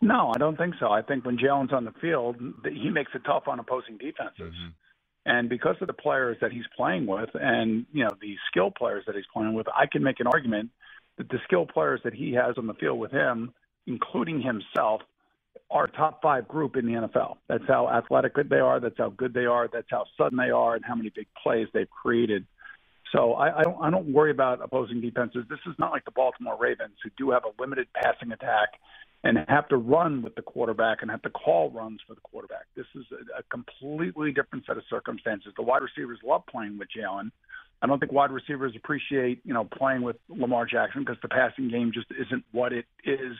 No, 0.00 0.32
I 0.34 0.38
don't 0.38 0.56
think 0.56 0.74
so. 0.78 0.90
I 0.90 1.02
think 1.02 1.24
when 1.24 1.38
Jalen's 1.38 1.72
on 1.72 1.84
the 1.84 1.92
field, 2.00 2.36
he 2.64 2.88
makes 2.90 3.10
it 3.14 3.22
tough 3.24 3.48
on 3.48 3.58
opposing 3.58 3.98
defenses. 3.98 4.54
Mm-hmm. 4.54 4.68
And 5.26 5.48
because 5.48 5.76
of 5.80 5.88
the 5.88 5.92
players 5.92 6.36
that 6.40 6.52
he's 6.52 6.64
playing 6.76 7.06
with 7.06 7.28
and, 7.34 7.84
you 7.92 8.04
know, 8.04 8.10
the 8.20 8.36
skill 8.50 8.70
players 8.70 9.04
that 9.06 9.16
he's 9.16 9.26
playing 9.32 9.54
with, 9.54 9.66
I 9.68 9.86
can 9.86 10.02
make 10.02 10.20
an 10.20 10.26
argument 10.26 10.70
that 11.18 11.28
the 11.28 11.38
skill 11.44 11.66
players 11.66 12.00
that 12.04 12.14
he 12.14 12.32
has 12.34 12.56
on 12.56 12.66
the 12.66 12.74
field 12.74 12.98
with 12.98 13.10
him, 13.10 13.52
including 13.86 14.40
himself, 14.40 15.02
are 15.70 15.84
a 15.84 15.90
top 15.90 16.22
five 16.22 16.48
group 16.48 16.76
in 16.76 16.86
the 16.86 16.92
NFL. 16.92 17.36
That's 17.48 17.64
how 17.66 17.90
athletic 17.90 18.34
they 18.48 18.56
are. 18.56 18.80
That's 18.80 18.96
how 18.96 19.10
good 19.10 19.34
they 19.34 19.44
are. 19.44 19.68
That's 19.70 19.88
how 19.90 20.04
sudden 20.16 20.38
they 20.38 20.50
are, 20.50 20.76
and 20.76 20.84
how 20.84 20.94
many 20.94 21.10
big 21.14 21.26
plays 21.42 21.66
they've 21.74 21.90
created. 21.90 22.46
So 23.12 23.34
I, 23.34 23.60
I 23.60 23.62
don't 23.64 23.82
I 23.82 23.90
don't 23.90 24.12
worry 24.12 24.30
about 24.30 24.62
opposing 24.62 25.00
defenses. 25.00 25.44
This 25.50 25.58
is 25.66 25.74
not 25.78 25.90
like 25.90 26.04
the 26.04 26.10
Baltimore 26.10 26.56
Ravens, 26.58 26.96
who 27.02 27.10
do 27.18 27.32
have 27.32 27.42
a 27.44 27.60
limited 27.60 27.88
passing 27.94 28.32
attack 28.32 28.68
and 29.24 29.38
have 29.48 29.68
to 29.68 29.76
run 29.76 30.22
with 30.22 30.34
the 30.34 30.42
quarterback 30.42 31.02
and 31.02 31.10
have 31.10 31.22
to 31.22 31.30
call 31.30 31.70
runs 31.70 32.00
for 32.06 32.14
the 32.14 32.20
quarterback. 32.20 32.66
This 32.76 32.86
is 32.94 33.04
a, 33.12 33.40
a 33.40 33.42
completely 33.44 34.32
different 34.32 34.64
set 34.66 34.76
of 34.76 34.84
circumstances. 34.88 35.52
The 35.56 35.62
wide 35.62 35.82
receivers 35.82 36.18
love 36.24 36.42
playing 36.48 36.78
with 36.78 36.88
Jalen. 36.96 37.30
I 37.80 37.86
don't 37.86 37.98
think 38.00 38.12
wide 38.12 38.30
receivers 38.30 38.74
appreciate, 38.76 39.40
you 39.44 39.54
know, 39.54 39.64
playing 39.64 40.02
with 40.02 40.16
Lamar 40.28 40.66
Jackson 40.66 41.02
because 41.02 41.20
the 41.22 41.28
passing 41.28 41.68
game 41.68 41.92
just 41.92 42.06
isn't 42.10 42.44
what 42.52 42.72
it 42.72 42.86
is 43.04 43.36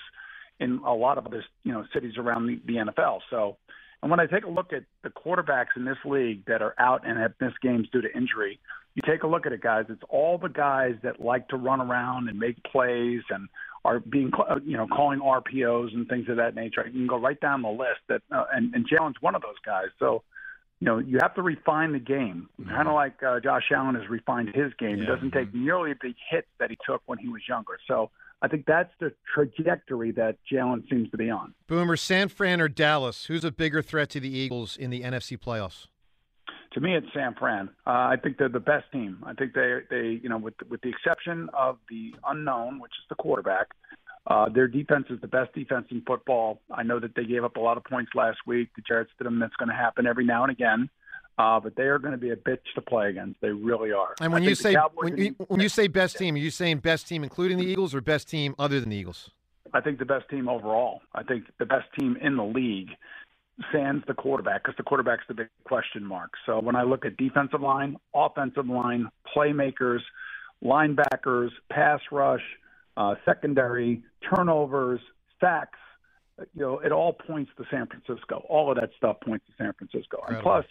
in 0.60 0.80
a 0.84 0.92
lot 0.92 1.18
of 1.18 1.26
other, 1.26 1.44
you 1.64 1.72
know, 1.72 1.84
cities 1.92 2.14
around 2.18 2.46
the, 2.46 2.60
the 2.66 2.74
NFL. 2.74 3.20
So, 3.30 3.56
and 4.02 4.10
when 4.10 4.20
I 4.20 4.26
take 4.26 4.44
a 4.44 4.50
look 4.50 4.72
at 4.72 4.84
the 5.02 5.10
quarterbacks 5.10 5.76
in 5.76 5.84
this 5.84 5.96
league 6.04 6.44
that 6.46 6.62
are 6.62 6.74
out 6.78 7.06
and 7.06 7.18
have 7.18 7.32
missed 7.40 7.60
games 7.60 7.88
due 7.92 8.00
to 8.00 8.16
injury, 8.16 8.60
you 8.94 9.02
take 9.06 9.22
a 9.22 9.26
look 9.26 9.46
at 9.46 9.52
it, 9.52 9.60
guys. 9.60 9.86
It's 9.88 10.02
all 10.08 10.38
the 10.38 10.48
guys 10.48 10.94
that 11.02 11.20
like 11.20 11.48
to 11.48 11.56
run 11.56 11.80
around 11.80 12.28
and 12.28 12.38
make 12.38 12.62
plays 12.64 13.22
and 13.30 13.48
are 13.84 14.00
being, 14.00 14.30
uh, 14.38 14.56
you 14.64 14.76
know, 14.76 14.86
calling 14.86 15.20
RPOs 15.20 15.94
and 15.94 16.08
things 16.08 16.28
of 16.28 16.36
that 16.36 16.54
nature. 16.54 16.84
You 16.86 16.92
can 16.92 17.06
go 17.06 17.18
right 17.18 17.40
down 17.40 17.62
the 17.62 17.70
list. 17.70 18.00
That 18.08 18.22
uh, 18.30 18.44
and, 18.52 18.74
and 18.74 18.88
Jalen's 18.88 19.16
one 19.20 19.34
of 19.34 19.42
those 19.42 19.58
guys. 19.64 19.86
So, 19.98 20.22
you 20.80 20.86
know, 20.86 20.98
you 20.98 21.18
have 21.20 21.34
to 21.34 21.42
refine 21.42 21.92
the 21.92 21.98
game, 21.98 22.48
kind 22.68 22.88
of 22.88 22.94
like 22.94 23.22
uh, 23.22 23.40
Josh 23.40 23.64
Allen 23.74 23.94
has 23.94 24.08
refined 24.08 24.50
his 24.54 24.72
game. 24.78 24.98
He 24.98 25.06
doesn't 25.06 25.32
take 25.32 25.52
nearly 25.54 25.94
the 26.00 26.14
hits 26.30 26.48
that 26.60 26.70
he 26.70 26.78
took 26.86 27.02
when 27.06 27.18
he 27.18 27.28
was 27.28 27.42
younger. 27.48 27.78
So, 27.86 28.10
I 28.40 28.46
think 28.46 28.66
that's 28.66 28.92
the 29.00 29.12
trajectory 29.34 30.12
that 30.12 30.36
Jalen 30.50 30.88
seems 30.88 31.10
to 31.10 31.16
be 31.16 31.28
on. 31.28 31.54
Boomer, 31.66 31.96
San 31.96 32.28
Fran 32.28 32.60
or 32.60 32.68
Dallas? 32.68 33.24
Who's 33.24 33.42
a 33.42 33.50
bigger 33.50 33.82
threat 33.82 34.10
to 34.10 34.20
the 34.20 34.28
Eagles 34.28 34.76
in 34.76 34.90
the 34.90 35.02
NFC 35.02 35.36
playoffs? 35.36 35.88
To 36.72 36.80
me, 36.80 36.96
it's 36.96 37.06
San 37.14 37.34
Fran. 37.34 37.68
Uh, 37.86 37.90
I 37.90 38.16
think 38.22 38.38
they're 38.38 38.48
the 38.48 38.60
best 38.60 38.84
team. 38.92 39.22
I 39.24 39.32
think 39.32 39.54
they, 39.54 39.78
they, 39.90 40.20
you 40.22 40.28
know, 40.28 40.38
with 40.38 40.54
with 40.68 40.80
the 40.82 40.88
exception 40.88 41.48
of 41.54 41.78
the 41.88 42.14
unknown, 42.26 42.80
which 42.80 42.92
is 42.92 43.06
the 43.08 43.14
quarterback, 43.14 43.68
uh, 44.26 44.48
their 44.48 44.68
defense 44.68 45.06
is 45.10 45.20
the 45.20 45.28
best 45.28 45.54
defense 45.54 45.86
in 45.90 46.02
football. 46.06 46.60
I 46.70 46.82
know 46.82 47.00
that 47.00 47.14
they 47.14 47.24
gave 47.24 47.44
up 47.44 47.56
a 47.56 47.60
lot 47.60 47.76
of 47.76 47.84
points 47.84 48.12
last 48.14 48.38
week. 48.46 48.68
The 48.76 48.82
Jarrett 48.86 49.08
Stidham, 49.18 49.40
that's 49.40 49.56
going 49.56 49.70
to 49.70 49.74
happen 49.74 50.06
every 50.06 50.24
now 50.24 50.42
and 50.42 50.52
again. 50.52 50.90
Uh, 51.38 51.60
but 51.60 51.76
they 51.76 51.84
are 51.84 52.00
going 52.00 52.12
to 52.12 52.18
be 52.18 52.30
a 52.30 52.36
bitch 52.36 52.58
to 52.74 52.82
play 52.82 53.10
against. 53.10 53.40
They 53.40 53.50
really 53.50 53.92
are. 53.92 54.14
And 54.20 54.32
when 54.32 54.42
you 54.42 54.56
say 54.56 54.76
when 54.94 55.16
you, 55.16 55.36
when 55.46 55.60
you 55.60 55.68
say 55.68 55.86
best 55.86 56.18
team, 56.18 56.34
are 56.34 56.38
you 56.38 56.50
saying 56.50 56.78
best 56.78 57.06
team 57.06 57.22
including 57.22 57.58
the 57.58 57.64
Eagles 57.64 57.94
or 57.94 58.00
best 58.00 58.28
team 58.28 58.54
other 58.58 58.80
than 58.80 58.90
the 58.90 58.96
Eagles? 58.96 59.30
I 59.72 59.80
think 59.80 59.98
the 59.98 60.04
best 60.04 60.28
team 60.28 60.48
overall. 60.48 61.00
I 61.14 61.22
think 61.22 61.44
the 61.58 61.66
best 61.66 61.86
team 61.98 62.16
in 62.20 62.36
the 62.36 62.44
league 62.44 62.90
sans 63.72 64.02
the 64.06 64.14
quarterback 64.14 64.62
because 64.62 64.76
the 64.76 64.82
quarterback's 64.82 65.24
the 65.28 65.34
big 65.34 65.48
question 65.64 66.04
mark. 66.04 66.32
So 66.46 66.60
when 66.60 66.76
I 66.76 66.82
look 66.82 67.04
at 67.04 67.16
defensive 67.16 67.60
line, 67.60 67.96
offensive 68.14 68.68
line, 68.68 69.08
playmakers, 69.34 70.00
linebackers, 70.64 71.50
pass 71.70 72.00
rush, 72.10 72.42
uh, 72.96 73.14
secondary, 73.24 74.02
turnovers, 74.34 75.00
sacks, 75.40 75.78
you 76.54 76.62
know, 76.62 76.78
it 76.78 76.92
all 76.92 77.12
points 77.12 77.50
to 77.56 77.64
San 77.70 77.86
Francisco. 77.86 78.44
All 78.48 78.70
of 78.70 78.76
that 78.78 78.90
stuff 78.96 79.16
points 79.20 79.44
to 79.46 79.52
San 79.58 79.72
Francisco. 79.72 80.22
And 80.28 80.40
plus, 80.40 80.64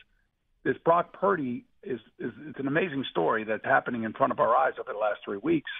this 0.63 0.78
Brock 0.84 1.13
Purdy 1.13 1.65
is, 1.84 2.00
is 2.19 2.32
it's 2.47 2.60
an 2.60 2.67
amazing 2.67 3.06
story 3.12 3.43
that's 3.43 3.65
happening 3.65 4.04
in 4.04 4.13
front 4.13 4.32
of 4.32 4.39
our 4.39 4.56
eyes 4.56 4.73
over 4.80 4.91
the 4.93 5.00
last 5.00 5.19
three 5.26 5.38
weeks. 5.38 5.71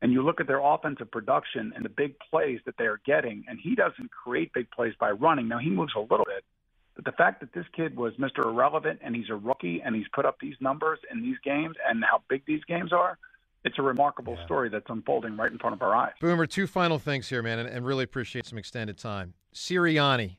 And 0.00 0.12
you 0.12 0.22
look 0.22 0.40
at 0.40 0.48
their 0.48 0.60
offensive 0.60 1.10
production 1.10 1.72
and 1.76 1.84
the 1.84 1.88
big 1.88 2.14
plays 2.30 2.58
that 2.66 2.76
they 2.76 2.86
are 2.86 3.00
getting, 3.06 3.44
and 3.46 3.58
he 3.62 3.76
doesn't 3.76 4.10
create 4.10 4.52
big 4.52 4.68
plays 4.70 4.94
by 4.98 5.10
running. 5.10 5.46
Now 5.46 5.58
he 5.58 5.70
moves 5.70 5.92
a 5.96 6.00
little 6.00 6.26
bit, 6.26 6.44
but 6.94 7.04
the 7.04 7.12
fact 7.12 7.40
that 7.40 7.52
this 7.52 7.64
kid 7.74 7.96
was 7.96 8.12
Mr. 8.14 8.44
Irrelevant 8.44 9.00
and 9.02 9.16
he's 9.16 9.30
a 9.30 9.34
rookie 9.34 9.80
and 9.84 9.94
he's 9.94 10.06
put 10.12 10.26
up 10.26 10.38
these 10.40 10.56
numbers 10.60 10.98
in 11.10 11.22
these 11.22 11.36
games 11.44 11.76
and 11.88 12.04
how 12.04 12.22
big 12.28 12.44
these 12.46 12.62
games 12.64 12.92
are, 12.92 13.18
it's 13.64 13.78
a 13.78 13.82
remarkable 13.82 14.34
yeah. 14.36 14.44
story 14.44 14.68
that's 14.68 14.86
unfolding 14.88 15.36
right 15.36 15.50
in 15.50 15.58
front 15.58 15.74
of 15.74 15.82
our 15.82 15.94
eyes. 15.94 16.12
Boomer, 16.20 16.46
two 16.46 16.66
final 16.66 16.98
things 16.98 17.28
here, 17.28 17.42
man, 17.42 17.58
and, 17.58 17.68
and 17.68 17.86
really 17.86 18.04
appreciate 18.04 18.46
some 18.46 18.58
extended 18.58 18.98
time. 18.98 19.34
Sirianni, 19.54 20.36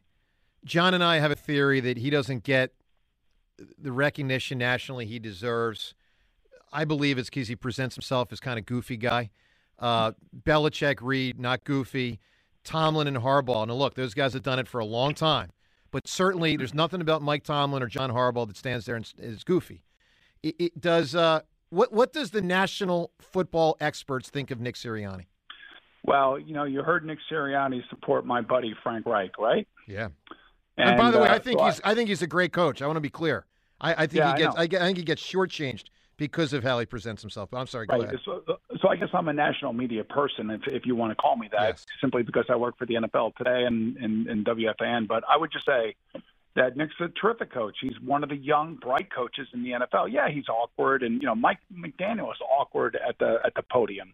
John 0.66 0.94
and 0.94 1.04
I 1.04 1.20
have 1.20 1.32
a 1.32 1.36
theory 1.36 1.80
that 1.80 1.98
he 1.98 2.10
doesn't 2.10 2.44
get 2.44 2.74
the 3.78 3.92
recognition 3.92 4.58
nationally 4.58 5.06
he 5.06 5.20
deserves. 5.20 5.94
I 6.72 6.86
believe 6.86 7.18
it's 7.18 7.30
because 7.30 7.48
he 7.48 7.56
presents 7.56 7.96
himself 7.96 8.32
as 8.32 8.40
kind 8.40 8.60
of 8.60 8.66
goofy 8.66 8.98
guy. 8.98 9.30
Uh, 9.80 10.14
Belichick, 10.46 11.00
Reid, 11.02 11.40
not 11.40 11.64
goofy. 11.64 12.20
Tomlin 12.64 13.08
and 13.08 13.18
Harbaugh. 13.18 13.68
Now, 13.68 13.74
look, 13.74 13.96
those 13.96 14.14
guys 14.14 14.34
have 14.34 14.44
done 14.44 14.60
it 14.60 14.68
for 14.68 14.80
a 14.80 14.86
long 14.86 15.14
time, 15.14 15.52
but 15.94 16.08
certainly 16.08 16.58
there's 16.58 16.74
nothing 16.74 17.00
about 17.00 17.22
Mike 17.22 17.44
Tomlin 17.44 17.84
or 17.84 17.88
John 17.88 18.10
Harbaugh 18.10 18.48
that 18.48 18.58
stands 18.58 18.86
there 18.86 18.96
and 18.96 19.14
is 19.20 19.44
goofy. 19.44 19.86
It, 20.42 20.56
it 20.60 20.82
does. 20.82 21.16
Uh, 21.16 21.42
what 21.70 21.94
what 21.94 22.12
does 22.12 22.32
the 22.32 22.42
national 22.42 23.12
football 23.22 23.78
experts 23.80 24.30
think 24.30 24.52
of 24.52 24.60
Nick 24.60 24.76
Sirianni? 24.76 25.28
Well, 26.04 26.38
you 26.38 26.54
know, 26.54 26.64
you 26.66 26.82
heard 26.82 27.06
Nick 27.06 27.20
Sirianni 27.32 27.88
support 27.90 28.26
my 28.26 28.42
buddy 28.42 28.76
Frank 28.84 29.06
Reich, 29.06 29.38
right? 29.38 29.68
Yeah. 29.88 30.10
And, 30.78 30.90
and 30.90 30.98
by 30.98 31.12
the 31.12 31.20
way, 31.20 31.28
uh, 31.28 31.36
I 31.36 31.40
think 31.40 31.60
so 31.60 31.66
he's 31.66 31.82
I, 31.84 31.92
I, 31.92 31.96
think 31.96 32.10
he's 32.10 32.24
a 32.24 32.28
great 32.28 32.52
coach. 32.52 32.82
I 32.82 32.88
want 32.88 32.98
to 32.98 33.02
be 33.02 33.12
clear. 33.12 33.46
I, 33.80 33.94
I 33.94 34.08
think 34.08 34.14
yeah, 34.16 34.34
he 34.34 34.42
gets 34.42 34.56
I, 34.56 34.64
I, 34.64 34.68
think 34.68 34.98
he 34.98 35.04
gets 35.04 35.22
shortchanged 35.22 35.86
because 36.18 36.54
of 36.54 36.64
how 36.64 36.80
he 36.80 36.88
presents 36.88 37.22
himself. 37.22 37.52
But 37.52 37.60
I'm 37.60 37.68
sorry, 37.68 37.86
go 37.86 37.98
right. 37.98 38.08
ahead. 38.08 38.20
So, 38.26 38.44
so 38.84 38.90
I 38.90 38.98
guess 38.98 39.10
I'm 39.14 39.30
a 39.30 39.34
national 39.34 39.72
media 39.72 40.04
person, 40.04 40.50
if, 40.50 40.68
if 40.68 40.86
you 40.86 40.94
want 40.94 41.12
to 41.12 41.16
call 41.16 41.38
me 41.38 41.48
that, 41.54 41.70
yes. 41.70 41.86
simply 42.02 42.22
because 42.22 42.46
I 42.50 42.58
work 42.58 42.78
for 42.78 42.86
the 42.86 42.96
NFL 42.96 43.34
today 43.38 43.64
and, 43.64 43.96
and, 43.96 44.28
and 44.28 44.46
WFAN. 44.46 45.08
But 45.08 45.24
I 45.28 45.38
would 45.38 45.54
just 45.54 45.66
say 45.66 45.96
that 46.56 46.76
Nick's 46.76 46.94
a 47.00 47.08
terrific 47.08 47.54
coach. 47.54 47.78
He's 47.82 47.98
one 48.06 48.24
of 48.24 48.30
the 48.30 48.36
young, 48.36 48.76
bright 48.76 49.10
coaches 49.10 49.48
in 49.54 49.64
the 49.64 49.72
NFL. 49.72 50.12
Yeah, 50.12 50.30
he's 50.30 50.50
awkward, 50.50 51.02
and 51.02 51.22
you 51.22 51.28
know 51.28 51.36
Mike 51.36 51.60
McDaniel 51.74 52.30
is 52.32 52.40
awkward 52.42 52.98
at 53.08 53.18
the 53.20 53.40
at 53.46 53.56
the 53.56 53.64
podium. 53.64 54.14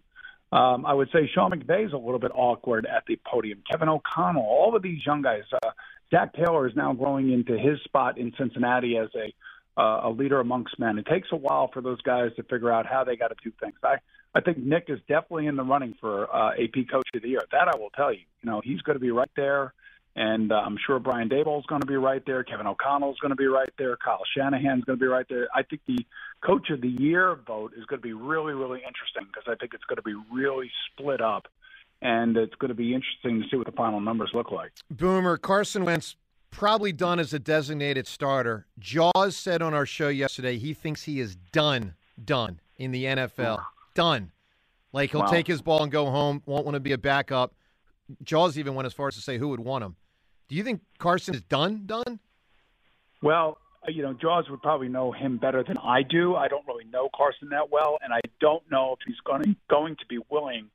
Um, 0.52 0.86
I 0.86 0.94
would 0.94 1.10
say 1.12 1.30
Sean 1.34 1.52
McVay 1.52 1.88
is 1.88 1.94
a 1.94 1.98
little 1.98 2.20
bit 2.20 2.32
awkward 2.34 2.86
at 2.86 3.04
the 3.08 3.20
podium. 3.26 3.64
Kevin 3.70 3.90
O'Connell, 3.90 4.44
all 4.44 4.76
of 4.76 4.84
these 4.84 5.04
young 5.04 5.24
guys. 5.24 5.44
Uh, 5.52 5.72
Zac 6.12 6.34
Taylor 6.34 6.68
is 6.68 6.76
now 6.76 6.94
growing 6.94 7.32
into 7.32 7.58
his 7.58 7.80
spot 7.84 8.18
in 8.18 8.34
Cincinnati 8.38 8.98
as 8.98 9.10
a 9.16 9.34
uh, 9.80 10.02
a 10.04 10.10
leader 10.10 10.40
amongst 10.40 10.78
men. 10.78 10.98
It 11.00 11.08
takes 11.08 11.30
a 11.32 11.36
while 11.36 11.70
for 11.74 11.82
those 11.82 12.02
guys 12.02 12.32
to 12.36 12.44
figure 12.44 12.72
out 12.72 12.86
how 12.86 13.04
they 13.04 13.16
got 13.16 13.30
to 13.30 13.36
do 13.44 13.52
things. 13.60 13.76
I 13.84 13.98
I 14.34 14.42
think 14.42 14.58
Nick 14.58 14.86
is 14.90 15.00
definitely 15.08 15.48
in 15.48 15.56
the 15.56 15.64
running 15.64 15.96
for 16.00 16.34
uh, 16.34 16.52
AP 16.52 16.88
Coach 16.92 17.08
of 17.16 17.22
the 17.22 17.30
Year. 17.30 17.42
That 17.52 17.68
I 17.68 17.78
will 17.78 17.90
tell 17.90 18.14
you. 18.14 18.22
You 18.42 18.52
know, 18.52 18.62
he's 18.64 18.82
going 18.82 18.96
to 18.96 19.00
be 19.00 19.12
right 19.12 19.32
there, 19.36 19.74
and 20.16 20.52
uh, 20.52 20.56
I'm 20.56 20.78
sure 20.86 21.00
Brian 21.00 21.30
Daboll 21.30 21.60
is 21.60 21.66
going 21.66 21.82
to 21.82 21.88
be 21.88 21.96
right 21.96 22.22
there. 22.26 22.44
Kevin 22.44 22.68
O'Connell 22.68 23.12
is 23.12 23.20
going 23.20 23.32
to 23.32 23.36
be 23.36 23.48
right 23.48 23.70
there. 23.78 23.98
Kyle 23.98 24.22
Shanahan 24.38 24.80
is 24.80 24.84
going 24.84 25.00
to 25.00 25.04
be 25.04 25.08
right 25.08 25.26
there. 25.30 25.48
I 25.54 25.64
think 25.64 25.82
the 25.88 26.06
Coach 26.46 26.70
of 26.70 26.82
the 26.82 26.90
Year 26.90 27.36
vote 27.48 27.74
is 27.78 27.86
going 27.86 28.02
to 28.02 28.08
be 28.08 28.14
really, 28.14 28.54
really 28.54 28.80
interesting 28.80 29.26
because 29.28 29.44
I 29.48 29.56
think 29.56 29.74
it's 29.74 29.84
going 29.86 29.98
to 29.98 30.04
be 30.04 30.16
really 30.32 30.72
split 30.92 31.22
up 31.22 31.48
and 32.02 32.38
it's 32.38 32.56
going 32.56 32.70
to 32.70 32.76
be 32.76 32.94
interesting 32.94 33.42
to 33.42 33.50
see 33.50 33.58
what 33.58 33.66
the 33.66 33.74
final 33.74 34.00
numbers 34.00 34.32
look 34.34 34.52
like. 34.52 34.72
Boomer 34.90 35.38
Carson 35.38 35.84
Wentz 35.86 36.16
probably 36.52 36.92
done 36.92 37.20
as 37.20 37.34
a 37.34 37.40
designated 37.40 38.08
starter. 38.08 38.66
Jaws 38.80 39.36
said 39.36 39.62
on 39.62 39.74
our 39.74 39.86
show 39.86 40.08
yesterday 40.08 40.58
he 40.58 40.74
thinks 40.74 41.04
he 41.04 41.20
is 41.20 41.36
done, 41.52 41.96
done 42.24 42.60
in 42.78 42.92
the 42.92 43.06
NFL. 43.06 43.60
Done. 44.00 44.32
Like 44.94 45.12
he'll 45.12 45.22
wow. 45.22 45.28
take 45.28 45.46
his 45.46 45.62
ball 45.62 45.84
and 45.84 45.92
go 45.92 46.10
home, 46.10 46.42
won't 46.46 46.64
want 46.64 46.76
to 46.76 46.80
be 46.80 46.94
a 46.94 46.98
backup. 46.98 47.54
Jaws 48.24 48.58
even 48.58 48.74
went 48.74 48.86
as 48.86 48.94
far 48.94 49.10
as 49.10 49.16
to 49.16 49.22
say 49.22 49.38
who 49.38 49.50
would 49.50 49.60
want 49.60 49.84
him. 49.84 49.98
Do 50.48 50.56
you 50.56 50.64
think 50.64 50.80
Carson 51.00 51.36
is 51.36 51.42
done, 51.42 51.84
done? 51.86 52.20
Well, 53.22 53.58
uh, 53.86 53.92
you 53.92 54.02
know, 54.02 54.14
Jaws 54.14 54.50
would 54.50 54.62
probably 54.62 54.88
know 54.88 55.12
him 55.12 55.38
better 55.38 55.64
than 55.64 55.78
I 55.78 56.04
do. 56.04 56.36
I 56.36 56.48
don't 56.48 56.66
really 56.66 56.86
know 56.86 57.10
Carson 57.14 57.50
that 57.50 57.70
well, 57.72 58.00
and 58.02 58.14
I 58.14 58.22
don't 58.40 58.64
know 58.72 58.94
if 58.94 59.00
he's 59.06 59.20
going 59.26 59.58
going 59.70 59.98
to 59.98 60.06
be 60.08 60.20
willing 60.30 60.70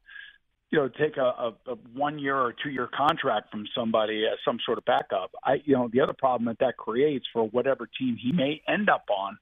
you 0.74 0.80
know, 0.80 0.88
take 0.88 1.16
a, 1.16 1.22
a, 1.22 1.54
a 1.68 1.74
one 1.94 2.18
year 2.18 2.36
or 2.36 2.52
two 2.52 2.68
year 2.68 2.88
contract 2.92 3.50
from 3.52 3.64
somebody 3.76 4.24
as 4.30 4.38
some 4.44 4.58
sort 4.66 4.76
of 4.76 4.84
backup. 4.84 5.30
I, 5.44 5.62
you 5.64 5.76
know, 5.76 5.88
the 5.92 6.00
other 6.00 6.14
problem 6.18 6.46
that 6.46 6.58
that 6.58 6.76
creates 6.76 7.26
for 7.32 7.48
whatever 7.48 7.88
team 7.98 8.16
he 8.20 8.32
may 8.32 8.60
end 8.66 8.90
up 8.90 9.04
on, 9.08 9.38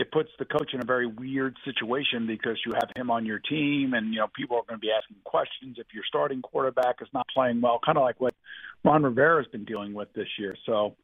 it 0.00 0.10
puts 0.10 0.30
the 0.38 0.46
coach 0.46 0.72
in 0.72 0.80
a 0.80 0.84
very 0.84 1.06
weird 1.06 1.54
situation 1.62 2.26
because 2.26 2.56
you 2.64 2.72
have 2.72 2.88
him 2.96 3.10
on 3.10 3.26
your 3.26 3.38
team, 3.38 3.92
and 3.92 4.14
you 4.14 4.18
know 4.18 4.28
people 4.34 4.56
are 4.56 4.62
going 4.66 4.80
to 4.80 4.84
be 4.84 4.90
asking 4.90 5.18
questions 5.24 5.76
if 5.78 5.86
your 5.92 6.04
starting 6.08 6.40
quarterback 6.40 6.96
is 7.02 7.08
not 7.12 7.26
playing 7.34 7.60
well, 7.60 7.78
kind 7.84 7.98
of 7.98 8.02
like 8.02 8.18
what 8.18 8.34
Ron 8.82 9.02
Rivera 9.02 9.42
has 9.42 9.50
been 9.52 9.64
dealing 9.64 9.94
with 9.94 10.12
this 10.14 10.28
year. 10.38 10.56
So. 10.66 10.96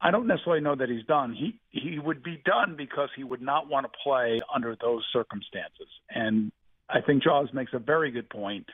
I 0.00 0.10
don't 0.10 0.26
necessarily 0.26 0.60
know 0.60 0.74
that 0.74 0.90
he's 0.90 1.06
done. 1.06 1.32
He 1.32 1.58
he 1.70 1.98
would 1.98 2.22
be 2.22 2.42
done 2.44 2.74
because 2.76 3.08
he 3.16 3.24
would 3.24 3.40
not 3.40 3.70
want 3.70 3.86
to 3.86 3.98
play 4.02 4.38
under 4.54 4.76
those 4.78 5.02
circumstances. 5.14 5.88
And 6.10 6.52
I 6.90 7.00
think 7.00 7.22
Jaws 7.22 7.48
makes 7.54 7.72
a 7.72 7.78
very 7.78 8.10
good 8.10 8.28
point 8.28 8.66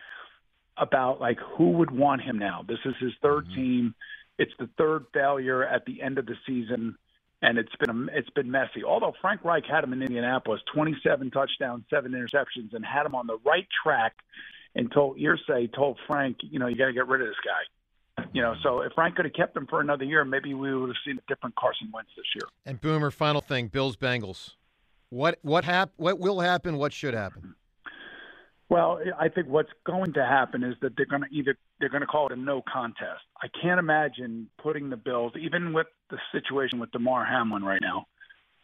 about 0.76 1.20
like 1.20 1.38
who 1.56 1.72
would 1.72 1.92
want 1.92 2.22
him 2.22 2.38
now. 2.38 2.64
This 2.66 2.78
is 2.84 2.94
his 2.98 3.12
3rd 3.22 3.42
mm-hmm. 3.42 3.54
team. 3.54 3.94
It's 4.38 4.50
the 4.58 4.68
third 4.76 5.04
failure 5.14 5.62
at 5.62 5.84
the 5.84 6.02
end 6.02 6.18
of 6.18 6.26
the 6.26 6.34
season, 6.46 6.96
and 7.42 7.58
it's 7.58 7.74
been 7.76 7.90
a, 7.90 8.18
it's 8.18 8.30
been 8.30 8.50
messy. 8.50 8.84
Although 8.86 9.14
Frank 9.20 9.44
Reich 9.44 9.64
had 9.64 9.84
him 9.84 9.92
in 9.92 10.02
Indianapolis, 10.02 10.60
27 10.74 11.30
touchdowns, 11.30 11.84
seven 11.90 12.12
interceptions, 12.12 12.74
and 12.74 12.84
had 12.84 13.06
him 13.06 13.14
on 13.14 13.26
the 13.26 13.38
right 13.44 13.66
track, 13.82 14.14
until 14.74 15.14
Irsay 15.14 15.72
told 15.74 15.98
Frank, 16.06 16.38
you 16.42 16.58
know, 16.58 16.66
you 16.66 16.76
got 16.76 16.86
to 16.86 16.92
get 16.92 17.08
rid 17.08 17.22
of 17.22 17.26
this 17.28 17.36
guy. 17.44 18.24
You 18.32 18.42
know, 18.42 18.54
so 18.62 18.82
if 18.82 18.92
Frank 18.92 19.16
could 19.16 19.24
have 19.24 19.34
kept 19.34 19.56
him 19.56 19.66
for 19.66 19.80
another 19.80 20.04
year, 20.04 20.24
maybe 20.24 20.54
we 20.54 20.74
would 20.74 20.88
have 20.88 20.96
seen 21.04 21.18
a 21.18 21.22
different 21.26 21.56
Carson 21.56 21.90
Wentz 21.92 22.10
this 22.16 22.26
year. 22.34 22.48
And 22.66 22.80
Boomer, 22.80 23.10
final 23.10 23.40
thing, 23.40 23.68
Bills 23.68 23.96
Bengals. 23.96 24.52
What 25.08 25.38
what 25.42 25.64
hap- 25.64 25.92
What 25.96 26.20
will 26.20 26.40
happen? 26.40 26.76
What 26.76 26.92
should 26.92 27.14
happen? 27.14 27.56
Well, 28.70 29.00
I 29.18 29.28
think 29.28 29.48
what's 29.48 29.72
going 29.84 30.12
to 30.12 30.24
happen 30.24 30.62
is 30.62 30.76
that 30.80 30.92
they're 30.96 31.04
going 31.04 31.22
to 31.22 31.28
either 31.32 31.56
they're 31.80 31.88
going 31.88 32.02
to 32.02 32.06
call 32.06 32.26
it 32.26 32.32
a 32.32 32.36
no 32.36 32.62
contest. 32.72 33.22
I 33.42 33.48
can't 33.60 33.80
imagine 33.80 34.48
putting 34.62 34.90
the 34.90 34.96
Bills, 34.96 35.32
even 35.38 35.72
with 35.72 35.88
the 36.08 36.18
situation 36.30 36.78
with 36.78 36.92
Damar 36.92 37.26
Hamlin 37.26 37.64
right 37.64 37.82
now. 37.82 38.06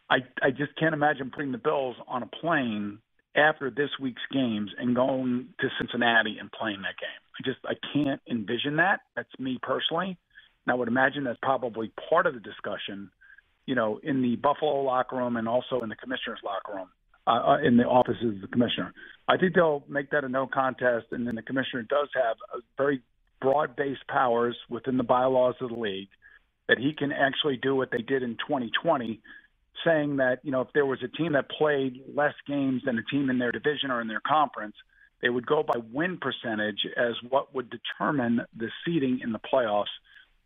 I 0.09 0.19
I 0.41 0.51
just 0.51 0.73
can't 0.79 0.93
imagine 0.93 1.29
putting 1.29 1.51
the 1.51 1.57
Bills 1.57 1.97
on 2.07 2.23
a 2.23 2.25
plane 2.25 2.99
after 3.35 3.69
this 3.69 3.89
week's 4.01 4.21
games 4.31 4.71
and 4.79 4.95
going 4.95 5.49
to 5.59 5.67
Cincinnati 5.77 6.37
and 6.39 6.49
playing 6.53 6.83
that 6.83 6.95
game. 6.97 7.09
I 7.37 7.43
just 7.43 7.59
I 7.65 7.73
can't 7.93 8.21
envision 8.31 8.77
that. 8.77 9.01
That's 9.17 9.29
me 9.37 9.59
personally. 9.61 10.17
And 10.65 10.71
I 10.71 10.75
would 10.75 10.87
imagine 10.87 11.25
that's 11.25 11.39
probably 11.41 11.91
part 12.09 12.27
of 12.27 12.33
the 12.33 12.39
discussion, 12.39 13.11
you 13.65 13.75
know, 13.75 13.99
in 14.01 14.21
the 14.21 14.37
Buffalo 14.37 14.83
locker 14.83 15.17
room 15.17 15.35
and 15.35 15.49
also 15.49 15.81
in 15.81 15.89
the 15.89 15.97
commissioner's 15.97 16.39
locker 16.45 16.77
room 16.77 16.87
uh, 17.27 17.29
uh, 17.29 17.57
in 17.59 17.75
the 17.75 17.83
offices 17.83 18.35
of 18.35 18.41
the 18.41 18.47
commissioner. 18.47 18.93
I 19.27 19.35
think 19.35 19.53
they'll 19.53 19.83
make 19.89 20.11
that 20.11 20.23
a 20.23 20.29
no 20.29 20.47
contest, 20.47 21.07
and 21.11 21.27
then 21.27 21.35
the 21.35 21.41
commissioner 21.41 21.83
does 21.83 22.07
have 22.15 22.37
very 22.77 23.01
broad-based 23.41 24.07
powers 24.07 24.55
within 24.69 24.95
the 24.95 25.03
bylaws 25.03 25.55
of 25.59 25.69
the 25.69 25.75
league 25.75 26.07
that 26.69 26.77
he 26.77 26.93
can 26.93 27.11
actually 27.11 27.57
do 27.57 27.75
what 27.75 27.91
they 27.91 28.01
did 28.01 28.23
in 28.23 28.37
2020, 28.47 29.19
saying 29.85 30.17
that 30.17 30.39
you 30.43 30.51
know 30.51 30.61
if 30.61 30.69
there 30.73 30.85
was 30.85 30.99
a 31.03 31.07
team 31.17 31.33
that 31.33 31.49
played 31.49 32.01
less 32.15 32.33
games 32.47 32.83
than 32.85 32.97
a 32.97 33.03
team 33.03 33.29
in 33.29 33.39
their 33.39 33.51
division 33.51 33.91
or 33.91 33.99
in 33.99 34.07
their 34.07 34.21
conference, 34.25 34.75
they 35.21 35.27
would 35.27 35.45
go 35.45 35.63
by 35.63 35.79
win 35.91 36.17
percentage 36.17 36.87
as 36.95 37.13
what 37.29 37.53
would 37.53 37.69
determine 37.69 38.41
the 38.55 38.69
seeding 38.85 39.19
in 39.21 39.33
the 39.33 39.39
playoffs. 39.39 39.85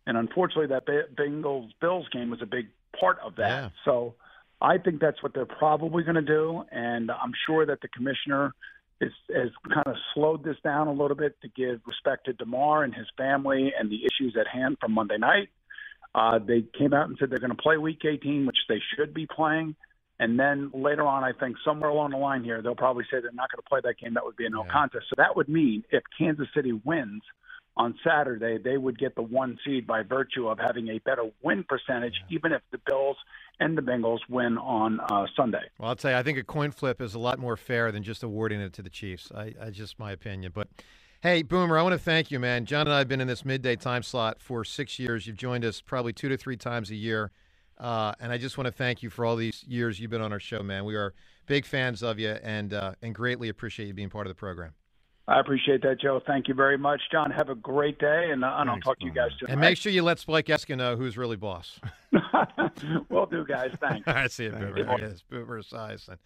And 0.04 0.16
unfortunately, 0.16 0.66
that 0.66 0.86
Bengals 1.16 1.70
Bills 1.80 2.08
game 2.12 2.30
was 2.30 2.42
a 2.42 2.46
big 2.46 2.66
part 2.98 3.18
of 3.20 3.36
that. 3.36 3.48
Yeah. 3.48 3.68
So 3.84 4.14
I 4.62 4.78
think 4.78 5.00
that's 5.00 5.20
what 5.22 5.34
they're 5.34 5.44
probably 5.44 6.04
going 6.04 6.14
to 6.14 6.22
do, 6.22 6.62
and 6.70 7.10
I'm 7.10 7.32
sure 7.46 7.66
that 7.66 7.80
the 7.80 7.88
commissioner 7.88 8.54
is, 9.00 9.10
has 9.34 9.48
kind 9.74 9.88
of 9.88 9.96
slowed 10.14 10.44
this 10.44 10.56
down 10.62 10.86
a 10.86 10.92
little 10.92 11.16
bit 11.16 11.36
to 11.42 11.48
give 11.48 11.80
respect 11.84 12.26
to 12.26 12.32
Damar 12.32 12.84
and 12.84 12.94
his 12.94 13.06
family 13.18 13.72
and 13.76 13.90
the 13.90 14.02
issues 14.04 14.36
at 14.38 14.46
hand 14.46 14.76
from 14.80 14.92
Monday 14.92 15.18
night. 15.18 15.48
Uh, 16.14 16.38
they 16.38 16.64
came 16.78 16.94
out 16.94 17.08
and 17.08 17.16
said 17.18 17.28
they're 17.30 17.40
going 17.40 17.50
to 17.50 17.60
play 17.60 17.76
Week 17.76 18.04
18, 18.04 18.46
which 18.46 18.58
they 18.68 18.80
should 18.96 19.12
be 19.12 19.26
playing. 19.26 19.74
And 20.20 20.38
then 20.38 20.70
later 20.72 21.04
on, 21.04 21.24
I 21.24 21.32
think 21.32 21.56
somewhere 21.64 21.90
along 21.90 22.12
the 22.12 22.18
line 22.18 22.44
here, 22.44 22.62
they'll 22.62 22.76
probably 22.76 23.04
say 23.04 23.20
they're 23.20 23.32
not 23.32 23.50
going 23.50 23.62
to 23.62 23.68
play 23.68 23.80
that 23.82 23.98
game. 23.98 24.14
That 24.14 24.24
would 24.24 24.36
be 24.36 24.46
a 24.46 24.50
no 24.50 24.64
yeah. 24.64 24.72
contest. 24.72 25.06
So 25.08 25.14
that 25.16 25.34
would 25.34 25.48
mean 25.48 25.82
if 25.90 26.04
Kansas 26.16 26.46
City 26.54 26.72
wins 26.72 27.22
on 27.76 27.98
Saturday, 28.04 28.58
they 28.58 28.76
would 28.76 28.98
get 28.98 29.14
the 29.14 29.22
one 29.22 29.58
seed 29.64 29.86
by 29.86 30.02
virtue 30.02 30.48
of 30.48 30.58
having 30.58 30.88
a 30.88 30.98
better 30.98 31.30
win 31.42 31.64
percentage, 31.64 32.14
yeah. 32.28 32.36
even 32.36 32.52
if 32.52 32.62
the 32.70 32.78
Bills 32.86 33.16
and 33.60 33.76
the 33.76 33.82
Bengals 33.82 34.20
win 34.28 34.58
on 34.58 35.00
uh, 35.00 35.26
Sunday. 35.36 35.62
Well, 35.78 35.90
I'll 35.90 35.96
tell 35.96 36.10
you, 36.10 36.16
I 36.16 36.22
think 36.22 36.38
a 36.38 36.44
coin 36.44 36.70
flip 36.70 37.00
is 37.00 37.14
a 37.14 37.18
lot 37.18 37.38
more 37.38 37.56
fair 37.56 37.90
than 37.90 38.02
just 38.02 38.22
awarding 38.22 38.60
it 38.60 38.72
to 38.74 38.82
the 38.82 38.90
Chiefs. 38.90 39.30
I, 39.34 39.54
I 39.60 39.70
just 39.70 39.98
my 39.98 40.12
opinion, 40.12 40.52
but. 40.54 40.68
Hey, 41.22 41.42
Boomer, 41.42 41.78
I 41.78 41.82
want 41.82 41.92
to 41.92 42.00
thank 42.00 42.32
you, 42.32 42.40
man. 42.40 42.64
John 42.64 42.88
and 42.88 42.92
I 42.92 42.98
have 42.98 43.06
been 43.06 43.20
in 43.20 43.28
this 43.28 43.44
midday 43.44 43.76
time 43.76 44.02
slot 44.02 44.42
for 44.42 44.64
six 44.64 44.98
years. 44.98 45.24
You've 45.24 45.36
joined 45.36 45.64
us 45.64 45.80
probably 45.80 46.12
two 46.12 46.28
to 46.28 46.36
three 46.36 46.56
times 46.56 46.90
a 46.90 46.96
year. 46.96 47.30
Uh, 47.78 48.12
and 48.18 48.32
I 48.32 48.38
just 48.38 48.58
want 48.58 48.66
to 48.66 48.72
thank 48.72 49.04
you 49.04 49.08
for 49.08 49.24
all 49.24 49.36
these 49.36 49.62
years 49.68 50.00
you've 50.00 50.10
been 50.10 50.20
on 50.20 50.32
our 50.32 50.40
show, 50.40 50.64
man. 50.64 50.84
We 50.84 50.96
are 50.96 51.14
big 51.46 51.64
fans 51.64 52.02
of 52.02 52.18
you 52.18 52.30
and, 52.30 52.74
uh, 52.74 52.94
and 53.02 53.14
greatly 53.14 53.48
appreciate 53.48 53.86
you 53.86 53.94
being 53.94 54.10
part 54.10 54.26
of 54.26 54.32
the 54.32 54.34
program. 54.34 54.72
I 55.28 55.38
appreciate 55.38 55.82
that, 55.82 56.00
Joe. 56.00 56.20
Thank 56.26 56.48
you 56.48 56.54
very 56.54 56.76
much, 56.76 57.00
John. 57.12 57.30
Have 57.30 57.48
a 57.48 57.54
great 57.54 57.98
day, 57.98 58.30
and, 58.32 58.44
uh, 58.44 58.56
and 58.58 58.68
I'll 58.68 58.80
talk 58.80 58.98
to 58.98 59.06
you 59.06 59.12
guys 59.12 59.30
soon. 59.38 59.50
And 59.50 59.60
make 59.60 59.76
sure 59.76 59.92
you 59.92 60.02
let 60.02 60.18
Spike 60.18 60.46
Eskin 60.46 60.78
know 60.78 60.96
who's 60.96 61.16
really 61.16 61.36
boss. 61.36 61.78
Will 63.08 63.26
do, 63.26 63.44
guys. 63.46 63.70
Thanks. 63.80 64.06
All 64.08 64.14
right, 64.14 64.30
see 64.30 64.46
it, 64.46 64.52
Boomer. 64.52 64.84
There 64.84 64.94
it 64.98 65.02
is, 65.02 65.22
Boomer 65.22 65.62
Esiason. 65.62 66.18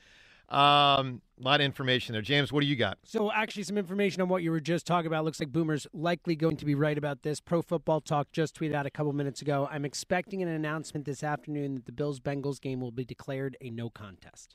Um, 0.49 1.23
a 1.41 1.43
lot 1.43 1.61
of 1.61 1.65
information 1.65 2.13
there. 2.13 2.23
James, 2.23 2.53
what 2.53 2.61
do 2.61 2.67
you 2.67 2.77
got? 2.77 2.99
So, 3.05 3.33
actually, 3.33 3.65
some 3.65 3.77
information 3.77 4.23
on 4.23 4.29
what 4.29 4.43
you 4.43 4.51
were 4.53 4.61
just 4.61 4.87
talking 4.87 5.09
about. 5.09 5.25
Looks 5.25 5.41
like 5.41 5.51
Boomer's 5.51 5.87
likely 5.93 6.37
going 6.37 6.57
to 6.59 6.65
be 6.65 6.75
right 6.75 6.97
about 6.97 7.23
this. 7.23 7.41
Pro 7.41 7.63
Football 7.63 8.01
Talk 8.01 8.31
just 8.33 8.59
tweeted 8.59 8.75
out 8.75 8.87
a 8.87 8.91
couple 8.91 9.13
minutes 9.13 9.43
ago. 9.43 9.69
I'm 9.71 9.85
expecting 9.85 10.43
an 10.43 10.49
announcement 10.49 11.05
this 11.05 11.25
afternoon 11.25 11.75
that 11.75 11.87
the 11.87 11.93
Bills 11.93 12.21
Bengals 12.21 12.61
game 12.61 12.81
will 12.81 12.93
be 12.93 13.05
declared 13.05 13.57
a 13.61 13.71
no 13.71 13.91
contest. 13.91 14.55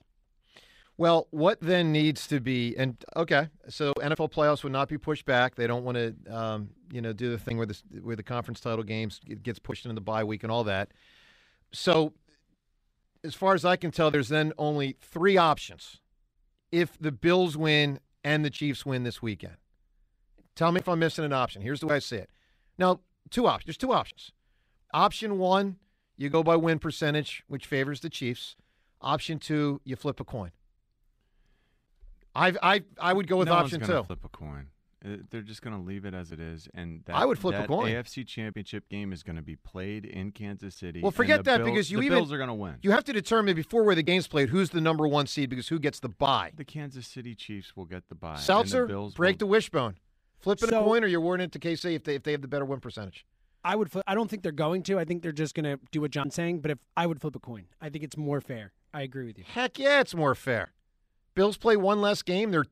Well, 1.02 1.28
what 1.32 1.60
then 1.62 1.92
needs 1.92 2.28
to 2.28 2.40
be 2.40 2.76
and 2.78 2.96
okay, 3.16 3.48
so 3.68 3.92
NFL 3.96 4.32
playoffs 4.32 4.64
would 4.64 4.72
not 4.72 4.88
be 4.88 5.00
pushed 5.00 5.26
back. 5.26 5.56
They 5.56 5.66
don't 5.66 5.84
want 5.84 5.98
to, 5.98 6.16
um, 6.30 6.70
you 6.92 7.02
know, 7.02 7.12
do 7.12 7.32
the 7.32 7.40
thing 7.40 7.58
where 7.58 7.66
the 7.66 7.82
where 8.04 8.16
the 8.16 8.22
conference 8.22 8.60
title 8.60 8.84
games 8.84 9.20
gets 9.42 9.58
pushed 9.58 9.84
into 9.84 9.96
the 9.96 10.02
bye 10.02 10.24
week 10.24 10.44
and 10.44 10.52
all 10.52 10.64
that. 10.66 10.92
So 11.74 12.14
as 13.24 13.34
far 13.34 13.56
as 13.56 13.66
I 13.66 13.78
can 13.78 13.90
tell, 13.90 14.12
there's 14.12 14.30
then 14.30 14.54
only 14.60 14.96
three 15.02 15.38
options 15.38 16.02
if 16.72 17.00
the 17.00 17.12
Bills 17.12 17.58
win 17.58 18.00
and 18.24 18.46
the 18.46 18.52
Chiefs 18.52 18.86
win 18.86 19.02
this 19.02 19.24
weekend. 19.24 19.56
Tell 20.54 20.72
me 20.72 20.82
if 20.82 20.88
I'm 20.88 21.00
missing 21.00 21.26
an 21.26 21.34
option. 21.34 21.64
Here's 21.64 21.80
the 21.80 21.88
way 21.88 21.96
I 21.96 22.00
see 22.00 22.18
it. 22.18 22.30
Now, 22.78 23.00
two 23.32 23.48
options. 23.48 23.66
There's 23.66 23.78
two 23.78 23.92
options. 23.92 24.34
Option 24.94 25.40
one, 25.40 25.78
you 26.16 26.30
go 26.30 26.44
by 26.44 26.58
win 26.58 26.78
percentage, 26.78 27.44
which 27.48 27.66
favors 27.66 28.02
the 28.02 28.10
Chiefs. 28.12 28.56
Option 29.02 29.40
two, 29.40 29.82
you 29.84 29.96
flip 29.96 30.20
a 30.20 30.24
coin. 30.24 30.52
I 32.36 32.54
I 32.62 32.84
I 33.00 33.14
would 33.14 33.28
go 33.28 33.38
with 33.38 33.48
no 33.48 33.54
option 33.54 33.82
two. 33.82 34.04
Flip 34.04 34.24
a 34.24 34.30
coin. 34.30 34.68
Uh, 35.04 35.18
they're 35.32 35.42
just 35.42 35.64
going 35.64 35.76
to 35.76 35.82
leave 35.82 36.06
it 36.06 36.14
as 36.14 36.32
it 36.32 36.40
is, 36.40 36.68
and 36.76 37.02
that, 37.06 37.16
I 37.16 37.26
would 37.26 37.40
flip 37.40 37.56
that 37.56 37.66
a 37.66 37.68
coin. 37.68 37.92
AFC 37.92 38.26
Championship 38.26 38.88
game 38.88 39.12
is 39.12 39.24
going 39.24 39.36
to 39.36 39.42
be 39.42 39.56
played 39.56 40.06
in 40.06 40.32
Kansas 40.32 40.76
City. 40.76 41.02
Well, 41.02 41.10
forget 41.10 41.44
that 41.46 41.58
Bills, 41.58 41.70
because 41.70 41.92
you 41.92 41.98
even 41.98 42.02
the 42.02 42.06
even 42.06 42.18
Bills 42.20 42.32
are 42.32 42.38
going 42.38 42.50
to 42.50 42.54
win. 42.54 42.76
You 42.84 42.92
have 42.92 43.04
to 43.06 43.14
determine 43.14 43.56
before 43.56 43.84
where 43.84 43.96
the 43.96 44.04
game's 44.04 44.28
played 44.28 44.50
who's 44.50 44.70
the 44.70 44.82
number 44.82 45.08
one 45.08 45.26
seed 45.26 45.50
because 45.50 45.70
who 45.70 45.80
gets 45.80 46.00
the 46.00 46.10
bye. 46.10 46.52
The 46.56 46.66
Kansas 46.66 47.08
City 47.08 47.34
Chiefs 47.34 47.76
will 47.76 47.86
get 47.86 48.10
the 48.10 48.16
bye. 48.16 48.36
Seltzer, 48.36 48.86
the 48.86 49.12
break 49.16 49.36
will... 49.36 49.40
the 49.40 49.46
wishbone. 49.48 49.96
Flipping 50.38 50.70
so, 50.70 50.82
a 50.82 50.84
coin, 50.84 51.04
or 51.04 51.08
you're 51.08 51.22
awarding 51.22 51.46
it 51.46 51.52
to 51.54 51.60
KC 51.60 51.96
if 51.96 52.04
they 52.04 52.16
if 52.16 52.24
they 52.24 52.32
have 52.32 52.44
the 52.44 52.48
better 52.48 52.66
win 52.66 52.80
percentage. 52.80 53.26
I 53.64 53.76
would. 53.76 53.92
Flip, 53.92 54.04
I 54.06 54.14
don't 54.14 54.30
think 54.30 54.44
they're 54.44 54.52
going 54.52 54.84
to. 54.84 55.00
I 55.00 55.06
think 55.06 55.24
they're 55.24 55.32
just 55.32 55.56
going 55.56 55.66
to 55.66 55.80
do 55.92 56.02
what 56.02 56.12
John's 56.12 56.36
saying. 56.36 56.60
But 56.60 56.72
if 56.72 56.78
I 56.96 57.08
would 57.08 57.20
flip 57.22 57.36
a 57.36 57.40
coin, 57.40 57.66
I 57.82 57.90
think 57.90 58.04
it's 58.04 58.18
more 58.18 58.40
fair. 58.40 58.74
I 58.94 59.02
agree 59.02 59.26
with 59.26 59.40
you. 59.40 59.46
Heck 59.48 59.80
yeah, 59.80 60.00
it's 60.00 60.14
more 60.14 60.36
fair. 60.36 60.74
Bills 61.36 61.58
play 61.58 61.78
one 61.78 62.02
less 62.02 62.22
game. 62.22 62.52
They're 62.52 62.66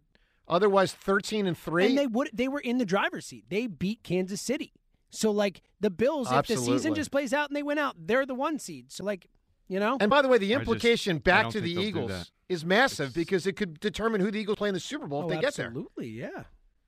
Otherwise, 0.49 0.93
thirteen 0.93 1.45
and 1.45 1.57
three. 1.57 1.85
And 1.85 1.97
they 1.97 2.07
would 2.07 2.31
they 2.33 2.47
were 2.47 2.59
in 2.59 2.79
the 2.79 2.85
driver's 2.85 3.27
seat. 3.27 3.45
They 3.49 3.67
beat 3.67 4.01
Kansas 4.03 4.41
City. 4.41 4.73
So 5.11 5.31
like 5.31 5.61
the 5.79 5.89
Bills, 5.91 6.31
Absolutely. 6.31 6.53
if 6.53 6.59
the 6.59 6.79
season 6.79 6.95
just 6.95 7.11
plays 7.11 7.33
out 7.33 7.49
and 7.49 7.55
they 7.55 7.63
win 7.63 7.77
out, 7.77 7.95
they're 7.99 8.25
the 8.25 8.35
one 8.35 8.57
seed. 8.59 8.91
So 8.91 9.03
like, 9.03 9.27
you 9.67 9.79
know. 9.79 9.97
And 9.99 10.09
by 10.09 10.21
the 10.21 10.27
way, 10.27 10.39
the 10.39 10.53
implication 10.53 11.17
just, 11.17 11.23
back 11.23 11.49
to 11.49 11.61
the 11.61 11.71
Eagles 11.71 12.31
is 12.47 12.65
massive 12.65 13.07
it's, 13.07 13.15
because 13.15 13.45
it 13.45 13.55
could 13.55 13.79
determine 13.79 14.21
who 14.21 14.31
the 14.31 14.39
Eagles 14.39 14.57
play 14.57 14.69
in 14.69 14.73
the 14.73 14.79
Super 14.79 15.07
Bowl 15.07 15.21
oh, 15.21 15.29
if 15.29 15.35
they 15.35 15.41
get 15.41 15.53
there. 15.53 15.67
Absolutely, 15.67 16.09
yeah. 16.09 16.43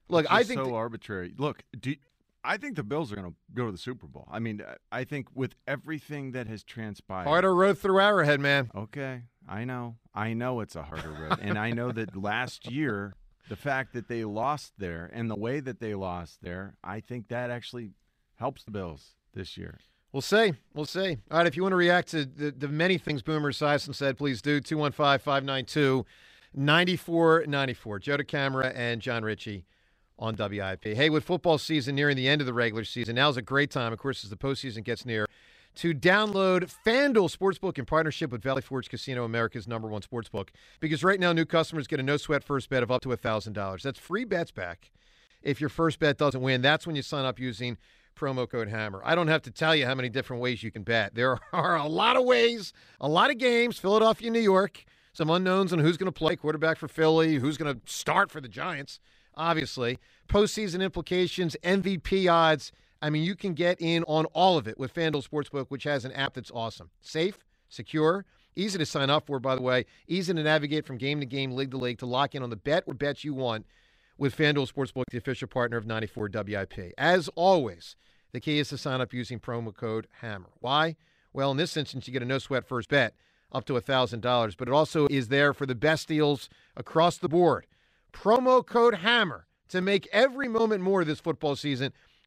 Look, 0.09 0.25
I 0.29 0.43
think 0.43 0.59
it's 0.59 0.67
so 0.67 0.71
the, 0.71 0.75
arbitrary. 0.75 1.33
Look, 1.37 1.63
do, 1.79 1.95
I 2.43 2.57
think 2.57 2.75
the 2.75 2.83
Bills 2.83 3.11
are 3.11 3.15
going 3.15 3.29
to 3.29 3.35
go 3.53 3.67
to 3.67 3.71
the 3.71 3.77
Super 3.77 4.07
Bowl. 4.07 4.27
I 4.31 4.39
mean, 4.39 4.61
I 4.91 5.03
think 5.03 5.27
with 5.35 5.55
everything 5.67 6.31
that 6.31 6.47
has 6.47 6.63
transpired, 6.63 7.27
harder 7.27 7.55
road 7.55 7.77
through 7.77 7.99
Arrowhead, 7.99 8.39
man. 8.39 8.71
Okay, 8.75 9.21
I 9.51 9.65
know, 9.65 9.97
I 10.15 10.31
know 10.31 10.61
it's 10.61 10.77
a 10.77 10.83
harder 10.83 11.11
road, 11.11 11.39
and 11.41 11.59
I 11.59 11.71
know 11.71 11.91
that 11.91 12.15
last 12.15 12.71
year 12.71 13.15
the 13.49 13.57
fact 13.57 13.91
that 13.93 14.07
they 14.07 14.23
lost 14.23 14.71
there 14.77 15.09
and 15.13 15.29
the 15.29 15.35
way 15.35 15.59
that 15.59 15.81
they 15.81 15.93
lost 15.93 16.41
there, 16.41 16.77
I 16.81 17.01
think 17.01 17.27
that 17.27 17.51
actually 17.51 17.89
helps 18.35 18.63
the 18.63 18.71
Bills 18.71 19.15
this 19.33 19.57
year. 19.57 19.77
We'll 20.13 20.21
see. 20.21 20.53
We'll 20.73 20.85
see. 20.85 21.17
All 21.29 21.39
right, 21.39 21.47
if 21.47 21.57
you 21.57 21.63
want 21.63 21.73
to 21.73 21.77
react 21.77 22.09
to 22.11 22.25
the, 22.25 22.51
the 22.51 22.69
many 22.69 22.97
things 22.97 23.21
Boomer 23.21 23.51
Esiason 23.51 23.93
said, 23.93 24.17
please 24.17 24.41
do. 24.41 24.61
215 24.61 25.19
592 25.19 26.05
9494. 26.53 27.99
Joe 27.99 28.17
DeCamara 28.17 28.71
and 28.73 29.01
Jon 29.01 29.23
Ritchie 29.23 29.65
on 30.17 30.35
WIP. 30.37 30.83
Hey, 30.83 31.09
with 31.09 31.25
football 31.25 31.57
season 31.57 31.95
nearing 31.95 32.15
the 32.15 32.27
end 32.29 32.39
of 32.39 32.47
the 32.47 32.53
regular 32.53 32.85
season, 32.85 33.15
now's 33.15 33.35
a 33.35 33.41
great 33.41 33.69
time, 33.69 33.91
of 33.91 33.99
course, 33.99 34.23
as 34.23 34.29
the 34.29 34.37
postseason 34.37 34.83
gets 34.83 35.05
near 35.05 35.27
to 35.75 35.93
download 35.93 36.71
FanDuel 36.85 37.35
Sportsbook 37.35 37.77
in 37.77 37.85
partnership 37.85 38.31
with 38.31 38.41
Valley 38.41 38.61
Forge 38.61 38.89
Casino, 38.89 39.23
America's 39.23 39.67
number 39.67 39.87
one 39.87 40.01
sportsbook. 40.01 40.49
Because 40.79 41.03
right 41.03 41.19
now, 41.19 41.31
new 41.33 41.45
customers 41.45 41.87
get 41.87 41.99
a 41.99 42.03
no 42.03 42.17
sweat 42.17 42.43
first 42.43 42.69
bet 42.69 42.83
of 42.83 42.91
up 42.91 43.01
to 43.03 43.09
$1,000. 43.09 43.81
That's 43.81 43.99
free 43.99 44.25
bets 44.25 44.51
back 44.51 44.91
if 45.41 45.59
your 45.59 45.69
first 45.69 45.99
bet 45.99 46.17
doesn't 46.17 46.41
win. 46.41 46.61
That's 46.61 46.85
when 46.85 46.95
you 46.95 47.01
sign 47.01 47.25
up 47.25 47.39
using 47.39 47.77
promo 48.15 48.49
code 48.49 48.69
HAMMER. 48.69 49.01
I 49.03 49.15
don't 49.15 49.29
have 49.29 49.41
to 49.43 49.51
tell 49.51 49.75
you 49.75 49.85
how 49.85 49.95
many 49.95 50.09
different 50.09 50.41
ways 50.41 50.61
you 50.61 50.71
can 50.71 50.83
bet. 50.83 51.15
There 51.15 51.39
are 51.53 51.77
a 51.77 51.87
lot 51.87 52.17
of 52.17 52.25
ways, 52.25 52.73
a 52.99 53.07
lot 53.07 53.29
of 53.29 53.37
games. 53.37 53.77
Philadelphia, 53.79 54.29
New 54.29 54.41
York, 54.41 54.83
some 55.13 55.29
unknowns 55.29 55.73
on 55.73 55.79
who's 55.79 55.97
going 55.97 56.11
to 56.11 56.17
play 56.17 56.35
quarterback 56.35 56.77
for 56.77 56.87
Philly, 56.87 57.35
who's 57.35 57.57
going 57.57 57.73
to 57.73 57.81
start 57.91 58.29
for 58.29 58.41
the 58.41 58.47
Giants, 58.47 58.99
obviously. 59.35 59.97
Postseason 60.27 60.81
implications, 60.81 61.55
MVP 61.63 62.31
odds 62.31 62.71
I 63.01 63.09
mean, 63.09 63.23
you 63.23 63.35
can 63.35 63.53
get 63.53 63.81
in 63.81 64.03
on 64.03 64.25
all 64.25 64.57
of 64.57 64.67
it 64.67 64.77
with 64.77 64.93
FanDuel 64.93 65.27
Sportsbook, 65.27 65.67
which 65.69 65.83
has 65.85 66.05
an 66.05 66.11
app 66.11 66.35
that's 66.35 66.51
awesome. 66.51 66.91
Safe, 67.01 67.39
secure, 67.67 68.25
easy 68.55 68.77
to 68.77 68.85
sign 68.85 69.09
up 69.09 69.25
for, 69.25 69.39
by 69.39 69.55
the 69.55 69.61
way, 69.61 69.85
easy 70.07 70.33
to 70.33 70.43
navigate 70.43 70.85
from 70.85 70.97
game 70.97 71.19
to 71.19 71.25
game, 71.25 71.53
league 71.53 71.71
to 71.71 71.77
league, 71.77 71.97
to 71.99 72.05
lock 72.05 72.35
in 72.35 72.43
on 72.43 72.51
the 72.51 72.55
bet 72.55 72.83
or 72.85 72.93
bets 72.93 73.23
you 73.23 73.33
want 73.33 73.65
with 74.17 74.37
FanDuel 74.37 74.71
Sportsbook, 74.71 75.05
the 75.09 75.17
official 75.17 75.47
partner 75.47 75.77
of 75.77 75.87
94 75.87 76.29
WIP. 76.31 76.93
As 76.97 77.27
always, 77.29 77.95
the 78.33 78.39
key 78.39 78.59
is 78.59 78.69
to 78.69 78.77
sign 78.77 79.01
up 79.01 79.13
using 79.13 79.39
promo 79.39 79.75
code 79.75 80.07
HAMMER. 80.21 80.49
Why? 80.59 80.95
Well, 81.33 81.51
in 81.51 81.57
this 81.57 81.75
instance, 81.75 82.07
you 82.07 82.13
get 82.13 82.21
a 82.21 82.25
no 82.25 82.37
sweat 82.37 82.67
first 82.67 82.89
bet 82.89 83.15
up 83.51 83.65
to 83.65 83.73
$1,000, 83.73 84.55
but 84.57 84.67
it 84.67 84.73
also 84.73 85.07
is 85.07 85.29
there 85.29 85.53
for 85.53 85.65
the 85.65 85.75
best 85.75 86.07
deals 86.07 86.49
across 86.77 87.17
the 87.17 87.27
board. 87.27 87.65
Promo 88.13 88.65
code 88.65 88.95
HAMMER 88.95 89.47
to 89.69 89.81
make 89.81 90.07
every 90.11 90.47
moment 90.47 90.83
more 90.83 91.03
this 91.03 91.19
football 91.19 91.55
season 91.55 91.93